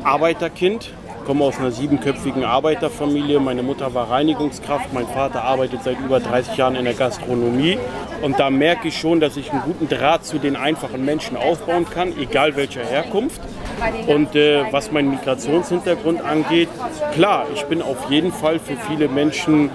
Arbeiterkind, 0.04 0.94
komme 1.29 1.45
aus 1.45 1.59
einer 1.59 1.71
siebenköpfigen 1.71 2.43
Arbeiterfamilie. 2.43 3.38
Meine 3.38 3.62
Mutter 3.62 3.93
war 3.93 4.11
Reinigungskraft, 4.11 4.95
mein 4.95 5.07
Vater 5.07 5.45
arbeitet 5.45 5.85
seit 5.85 6.01
über 6.01 6.21
30 6.21 6.57
Jahren 6.57 6.75
in 6.75 6.87
der 6.87 6.95
Gastronomie. 6.95 7.79
Und 8.23 8.41
da 8.41 8.49
merke 8.49 8.88
ich 8.88 8.97
schon, 8.97 9.21
dass 9.21 9.37
ich 9.37 9.53
einen 9.53 9.61
guten 9.61 9.91
Draht 9.91 10.25
zu 10.25 10.38
den 10.38 10.57
einfachen 10.57 11.05
Menschen 11.05 11.37
aufbauen 11.37 11.85
kann, 11.85 12.19
egal 12.19 12.57
welcher 12.57 12.83
Herkunft. 12.83 13.43
Und 14.07 14.37
äh, 14.37 14.73
was 14.73 14.91
meinen 14.91 15.11
Migrationshintergrund 15.11 16.23
angeht, 16.23 16.71
klar, 17.12 17.45
ich 17.55 17.62
bin 17.64 17.83
auf 17.83 18.11
jeden 18.11 18.33
Fall 18.33 18.59
für 18.59 18.77
viele 18.88 19.09
Menschen, 19.09 19.69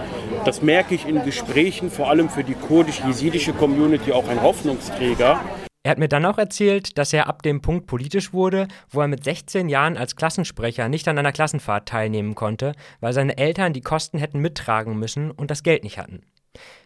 das 0.46 0.64
merke 0.64 0.96
ich 0.96 1.08
in 1.08 1.24
Gesprächen, 1.24 1.92
vor 1.92 2.10
allem 2.10 2.30
für 2.30 2.44
die 2.44 2.56
kurdisch-jesidische 2.56 3.54
Community 3.54 4.12
auch 4.12 4.28
ein 4.28 4.42
Hoffnungsträger. 4.42 5.40
Er 5.86 5.92
hat 5.92 5.98
mir 5.98 6.08
dann 6.08 6.26
auch 6.26 6.38
erzählt, 6.38 6.98
dass 6.98 7.12
er 7.12 7.28
ab 7.28 7.42
dem 7.42 7.62
Punkt 7.62 7.88
politisch 7.88 8.32
wurde, 8.32 8.70
wo 8.90 9.02
er 9.02 9.10
mit 9.10 9.26
16 9.26 9.68
Jahren 9.68 9.98
als 9.98 10.16
Klassensprecher 10.16 10.88
nicht 10.88 11.10
an 11.10 11.18
einer 11.18 11.34
Klassenfahrt 11.34 11.90
teilnehmen 11.90 12.36
konnte, 12.36 12.72
weil 13.02 13.12
seine 13.12 13.38
Eltern 13.38 13.74
die 13.74 13.82
Kosten 13.82 14.18
hätten 14.18 14.40
mittragen 14.40 14.98
müssen 14.98 15.30
und 15.30 15.52
das 15.52 15.62
Geld 15.62 15.84
nicht 15.84 15.98
hatten. 15.98 16.22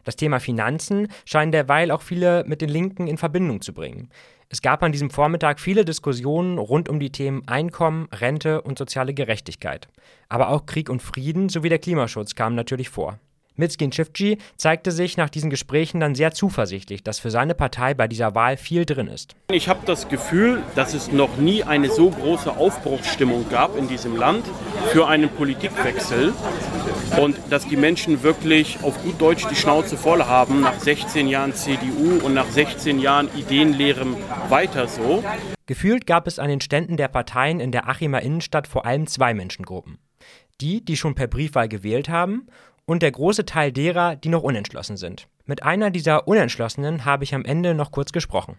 Das 0.04 0.16
Thema 0.16 0.40
Finanzen 0.40 1.10
scheint 1.26 1.54
derweil 1.54 1.92
auch 1.92 2.02
viele 2.02 2.44
mit 2.48 2.60
den 2.60 2.70
Linken 2.70 3.06
in 3.06 3.20
Verbindung 3.20 3.62
zu 3.62 3.72
bringen. 3.72 4.10
Es 4.50 4.64
gab 4.64 4.82
an 4.82 4.94
diesem 4.94 5.12
Vormittag 5.12 5.60
viele 5.60 5.86
Diskussionen 5.86 6.58
rund 6.58 6.90
um 6.90 7.00
die 7.00 7.12
Themen 7.12 7.48
Einkommen, 7.48 8.08
Rente 8.12 8.64
und 8.64 8.80
soziale 8.80 9.14
Gerechtigkeit. 9.14 9.90
Aber 10.28 10.50
auch 10.50 10.66
Krieg 10.66 10.90
und 10.90 11.04
Frieden 11.04 11.50
sowie 11.50 11.70
der 11.70 11.80
Klimaschutz 11.80 12.34
kamen 12.34 12.56
natürlich 12.56 12.90
vor. 12.90 13.20
Mitzkin 13.58 13.92
Schiffci 13.92 14.38
zeigte 14.56 14.92
sich 14.92 15.18
nach 15.18 15.30
diesen 15.30 15.50
Gesprächen 15.50 16.00
dann 16.00 16.14
sehr 16.14 16.32
zuversichtlich, 16.32 17.04
dass 17.04 17.20
für 17.20 17.32
seine 17.32 17.56
Partei 17.56 17.96
bei 17.96 18.08
dieser 18.08 18.36
Wahl 18.36 18.56
viel 18.56 18.86
drin 18.86 19.08
ist. 19.08 19.36
Ich 19.52 19.68
habe 19.68 19.80
das 19.86 20.10
Gefühl, 20.10 20.62
dass 20.76 20.94
es 20.94 21.12
noch 21.12 21.38
nie 21.38 21.64
eine 21.64 21.90
so 21.90 22.12
große 22.12 22.56
Aufbruchsstimmung 22.56 23.50
gab 23.50 23.76
in 23.76 23.88
diesem 23.88 24.16
Land 24.16 24.46
für 24.92 25.08
einen 25.08 25.30
Politikwechsel 25.30 26.34
und 27.20 27.36
dass 27.50 27.68
die 27.68 27.78
Menschen 27.78 28.22
wirklich 28.22 28.78
auf 28.84 29.02
gut 29.02 29.20
Deutsch 29.20 29.48
die 29.48 29.56
Schnauze 29.56 29.98
voll 29.98 30.24
haben 30.24 30.62
nach 30.62 30.80
16 30.80 31.28
Jahren 31.28 31.56
CDU 31.56 32.24
und 32.24 32.36
nach 32.36 32.50
16 32.50 33.00
Jahren 33.00 33.30
ideenleerem 33.36 34.16
weiter 34.50 34.88
so. 34.88 35.24
Gefühlt 35.66 36.06
gab 36.06 36.28
es 36.28 36.38
an 36.38 36.50
den 36.50 36.62
Ständen 36.62 36.96
der 36.96 37.08
Parteien 37.08 37.60
in 37.60 37.72
der 37.72 37.90
Achimer 37.90 38.22
Innenstadt 38.22 38.68
vor 38.68 38.86
allem 38.86 39.08
zwei 39.08 39.34
Menschengruppen. 39.34 39.98
Die, 40.62 40.84
die 40.84 40.98
schon 40.98 41.14
per 41.14 41.28
Briefwahl 41.28 41.68
gewählt 41.68 42.10
haben 42.10 42.48
und 42.88 43.04
der 43.04 43.12
große 43.12 43.46
Teil 43.46 43.72
derer, 43.72 44.16
die 44.16 44.30
noch 44.30 44.44
unentschlossen 44.44 44.98
sind. 44.98 45.28
Mit 45.46 45.62
einer 45.64 45.92
dieser 45.92 46.28
Unentschlossenen 46.28 47.06
habe 47.06 47.26
ich 47.26 47.36
am 47.36 47.46
Ende 47.46 47.76
noch 47.76 47.92
kurz 47.92 48.12
gesprochen. 48.12 48.58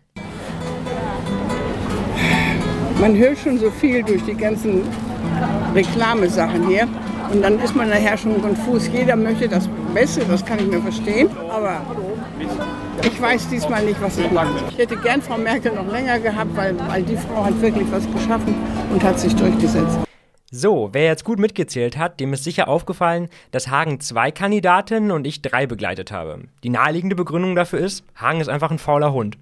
Man 3.00 3.16
hört 3.16 3.38
schon 3.38 3.58
so 3.58 3.70
viel 3.70 4.02
durch 4.02 4.22
die 4.24 4.34
ganzen 4.34 4.82
Reklamesachen 5.74 6.68
hier. 6.68 6.86
Und 7.32 7.42
dann 7.42 7.58
ist 7.60 7.74
man 7.76 7.90
nachher 7.90 8.16
schon 8.16 8.40
konfus. 8.40 8.88
Jeder 8.88 9.16
möchte 9.16 9.48
das 9.48 9.68
Beste, 9.94 10.24
das 10.24 10.44
kann 10.44 10.58
ich 10.58 10.66
mir 10.66 10.80
verstehen. 10.80 11.28
Aber 11.50 11.80
ich 13.02 13.20
weiß 13.20 13.48
diesmal 13.48 13.84
nicht, 13.84 14.00
was 14.00 14.18
ich 14.18 14.30
mache. 14.30 14.64
Ich 14.70 14.78
hätte 14.78 14.96
gern 14.96 15.22
Frau 15.22 15.36
Merkel 15.36 15.72
noch 15.74 15.90
länger 15.90 16.18
gehabt, 16.18 16.54
weil, 16.56 16.74
weil 16.88 17.02
die 17.02 17.16
Frau 17.16 17.44
hat 17.44 17.60
wirklich 17.60 17.90
was 17.90 18.10
geschaffen 18.10 18.54
und 18.92 19.02
hat 19.02 19.18
sich 19.18 19.34
durchgesetzt. 19.36 20.07
So, 20.50 20.88
wer 20.92 21.04
jetzt 21.04 21.24
gut 21.24 21.38
mitgezählt 21.38 21.98
hat, 21.98 22.20
dem 22.20 22.32
ist 22.32 22.42
sicher 22.42 22.68
aufgefallen, 22.68 23.28
dass 23.50 23.68
Hagen 23.68 24.00
zwei 24.00 24.30
Kandidatinnen 24.30 25.10
und 25.10 25.26
ich 25.26 25.42
drei 25.42 25.66
begleitet 25.66 26.10
habe. 26.10 26.44
Die 26.62 26.70
naheliegende 26.70 27.16
Begründung 27.16 27.54
dafür 27.54 27.80
ist, 27.80 28.02
Hagen 28.16 28.40
ist 28.40 28.48
einfach 28.48 28.70
ein 28.70 28.78
fauler 28.78 29.12
Hund. 29.12 29.36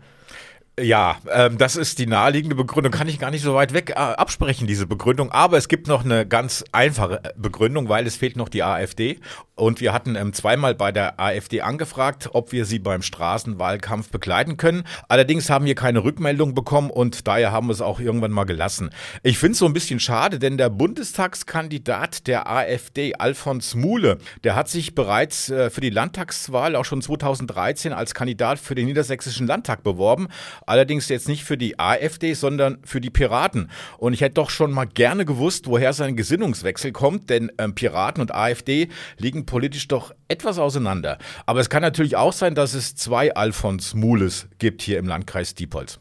Ja, 0.79 1.17
ähm, 1.33 1.59
das 1.59 1.77
ist 1.77 2.01
die 2.01 2.07
naheliegende 2.07 2.57
Begründung. 2.57 2.93
Kann 2.93 3.09
ich 3.09 3.21
gar 3.21 3.31
nicht 3.31 3.43
so 3.43 3.55
weit 3.55 3.73
weg 3.73 3.91
äh, 3.91 3.95
absprechen, 3.95 4.67
diese 4.67 4.87
Begründung. 4.87 5.31
Aber 5.31 5.57
es 5.57 5.69
gibt 5.69 5.87
noch 5.87 6.05
eine 6.05 6.27
ganz 6.27 6.65
einfache 6.73 7.25
äh, 7.25 7.33
Begründung, 7.37 7.89
weil 7.89 8.07
es 8.07 8.17
fehlt 8.17 8.37
noch 8.37 8.49
die 8.49 8.65
AfD. 8.65 9.21
Und 9.59 9.81
wir 9.81 9.95
hatten 9.95 10.17
ähm, 10.17 10.35
zweimal 10.35 10.75
bei 10.75 10.93
der 10.93 11.19
AfD 11.19 11.63
angefragt, 11.63 12.29
ob 12.35 12.53
wir 12.53 12.67
sie 12.67 12.79
beim 12.79 13.01
Straßenwahlkampf 13.01 14.11
begleiten 14.11 14.59
können. 14.59 14.85
Allerdings 15.09 15.49
haben 15.49 15.65
wir 15.65 15.75
keine 15.75 16.05
Rückmeldung 16.05 16.55
bekommen 16.55 16.91
und 16.91 17.27
daher 17.27 17.53
haben 17.53 17.69
wir 17.69 17.73
es 17.73 17.81
auch 17.81 17.99
irgendwann 17.99 18.33
mal 18.33 18.45
gelassen. 18.45 18.91
Ich 19.23 19.39
finde 19.39 19.53
es 19.53 19.59
so 19.59 19.65
ein 19.65 19.73
bisschen 19.73 19.99
schade, 19.99 20.39
denn 20.39 20.59
der 20.59 20.69
Bundestagskandidat 20.69 22.27
der 22.27 22.51
AfD, 22.51 23.15
Alfons 23.15 23.75
Muhle, 23.75 24.19
der 24.45 24.57
hat 24.57 24.69
sich 24.69 24.95
bereits 24.95 25.49
äh, 25.49 25.71
für 25.71 25.81
die 25.81 25.89
Landtagswahl 25.89 26.77
auch 26.77 26.85
schon 26.85 27.01
2013 27.01 27.95
als 27.95 28.13
Kandidat 28.13 28.59
für 28.59 28.75
den 28.75 28.85
Niedersächsischen 28.85 29.47
Landtag 29.47 29.83
beworben. 29.83 30.29
Allerdings 30.67 31.09
jetzt 31.09 31.29
nicht 31.29 31.45
für 31.45 31.57
die 31.57 31.79
AfD, 31.79 32.35
sondern 32.35 32.77
für 32.85 33.01
die 33.01 33.09
Piraten. 33.09 33.71
Und 33.97 34.13
ich 34.13 34.21
hätte 34.21 34.35
doch 34.35 34.51
schon 34.51 34.71
mal 34.71 34.85
gerne 34.85 35.25
gewusst, 35.25 35.67
woher 35.67 35.95
sein 35.95 36.15
Gesinnungswechsel 36.15 36.93
kommt, 36.93 37.31
denn 37.31 37.51
ähm, 37.57 37.75
Piraten 37.75 38.21
und 38.21 38.35
AfD 38.35 38.89
liegen 39.17 39.46
politisch 39.47 39.89
doch 39.89 40.13
etwas 40.29 40.59
auseinander. 40.59 41.19
Aber 41.47 41.61
es 41.61 41.71
kann 41.71 41.83
natürlich 41.83 42.17
auch 42.17 42.33
sein, 42.33 42.55
dass 42.55 42.75
es 42.75 42.95
zwei 42.95 43.35
Alfons 43.35 43.95
Mules 43.95 44.49
gibt 44.59 44.83
hier 44.83 44.99
im 44.99 45.07
Landkreis 45.07 45.55
Diepholz. 45.55 46.01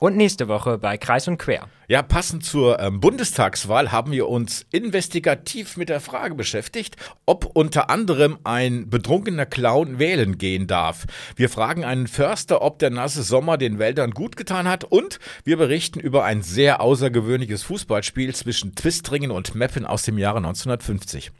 Und 0.00 0.16
nächste 0.16 0.48
Woche 0.48 0.78
bei 0.78 0.96
Kreis 0.96 1.28
und 1.28 1.36
Quer. 1.36 1.68
Ja, 1.86 2.00
passend 2.00 2.42
zur 2.42 2.80
ähm, 2.80 3.00
Bundestagswahl 3.00 3.92
haben 3.92 4.12
wir 4.12 4.30
uns 4.30 4.64
investigativ 4.70 5.76
mit 5.76 5.90
der 5.90 6.00
Frage 6.00 6.34
beschäftigt, 6.34 6.96
ob 7.26 7.44
unter 7.44 7.90
anderem 7.90 8.38
ein 8.42 8.88
betrunkener 8.88 9.44
Clown 9.44 9.98
wählen 9.98 10.38
gehen 10.38 10.66
darf. 10.66 11.04
Wir 11.36 11.50
fragen 11.50 11.84
einen 11.84 12.06
Förster, 12.06 12.62
ob 12.62 12.78
der 12.78 12.88
nasse 12.88 13.22
Sommer 13.22 13.58
den 13.58 13.78
Wäldern 13.78 14.12
gut 14.12 14.36
getan 14.38 14.66
hat 14.66 14.84
und 14.84 15.18
wir 15.44 15.58
berichten 15.58 16.00
über 16.00 16.24
ein 16.24 16.40
sehr 16.40 16.80
außergewöhnliches 16.80 17.62
Fußballspiel 17.64 18.34
zwischen 18.34 18.74
Twistringen 18.74 19.30
und 19.30 19.54
Meppen 19.54 19.84
aus 19.84 20.04
dem 20.04 20.16
Jahre 20.16 20.38
1950. 20.38 21.30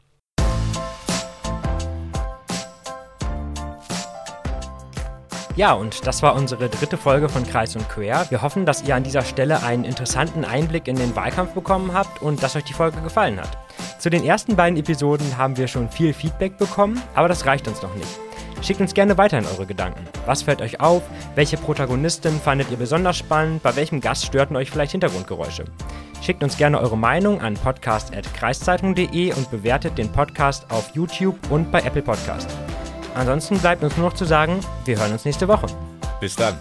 Ja, 5.60 5.74
und 5.74 6.06
das 6.06 6.22
war 6.22 6.36
unsere 6.36 6.70
dritte 6.70 6.96
Folge 6.96 7.28
von 7.28 7.46
Kreis 7.46 7.76
und 7.76 7.86
Quer. 7.86 8.24
Wir 8.30 8.40
hoffen, 8.40 8.64
dass 8.64 8.82
ihr 8.82 8.96
an 8.96 9.02
dieser 9.02 9.20
Stelle 9.20 9.62
einen 9.62 9.84
interessanten 9.84 10.42
Einblick 10.42 10.88
in 10.88 10.96
den 10.96 11.14
Wahlkampf 11.14 11.52
bekommen 11.52 11.92
habt 11.92 12.22
und 12.22 12.42
dass 12.42 12.56
euch 12.56 12.64
die 12.64 12.72
Folge 12.72 13.02
gefallen 13.02 13.38
hat. 13.38 13.58
Zu 13.98 14.08
den 14.08 14.24
ersten 14.24 14.56
beiden 14.56 14.78
Episoden 14.78 15.36
haben 15.36 15.58
wir 15.58 15.68
schon 15.68 15.90
viel 15.90 16.14
Feedback 16.14 16.56
bekommen, 16.56 16.98
aber 17.14 17.28
das 17.28 17.44
reicht 17.44 17.68
uns 17.68 17.82
noch 17.82 17.94
nicht. 17.94 18.08
Schickt 18.62 18.80
uns 18.80 18.94
gerne 18.94 19.18
weiter 19.18 19.36
in 19.36 19.44
eure 19.44 19.66
Gedanken. 19.66 20.02
Was 20.24 20.40
fällt 20.40 20.62
euch 20.62 20.80
auf? 20.80 21.02
Welche 21.34 21.58
Protagonistin 21.58 22.40
fandet 22.40 22.70
ihr 22.70 22.78
besonders 22.78 23.18
spannend? 23.18 23.62
Bei 23.62 23.76
welchem 23.76 24.00
Gast 24.00 24.24
störten 24.24 24.56
euch 24.56 24.70
vielleicht 24.70 24.92
Hintergrundgeräusche? 24.92 25.66
Schickt 26.22 26.42
uns 26.42 26.56
gerne 26.56 26.80
eure 26.80 26.96
Meinung 26.96 27.42
an 27.42 27.52
podcast.kreiszeitung.de 27.52 29.34
und 29.34 29.50
bewertet 29.50 29.98
den 29.98 30.10
Podcast 30.10 30.70
auf 30.70 30.94
YouTube 30.94 31.36
und 31.50 31.70
bei 31.70 31.80
Apple 31.82 32.00
Podcast. 32.00 32.48
Ansonsten 33.14 33.58
bleibt 33.58 33.82
uns 33.82 33.96
nur 33.96 34.06
noch 34.06 34.14
zu 34.14 34.24
sagen, 34.24 34.60
wir 34.84 34.98
hören 34.98 35.12
uns 35.12 35.24
nächste 35.24 35.48
Woche. 35.48 35.66
Bis 36.20 36.36
dann. 36.36 36.58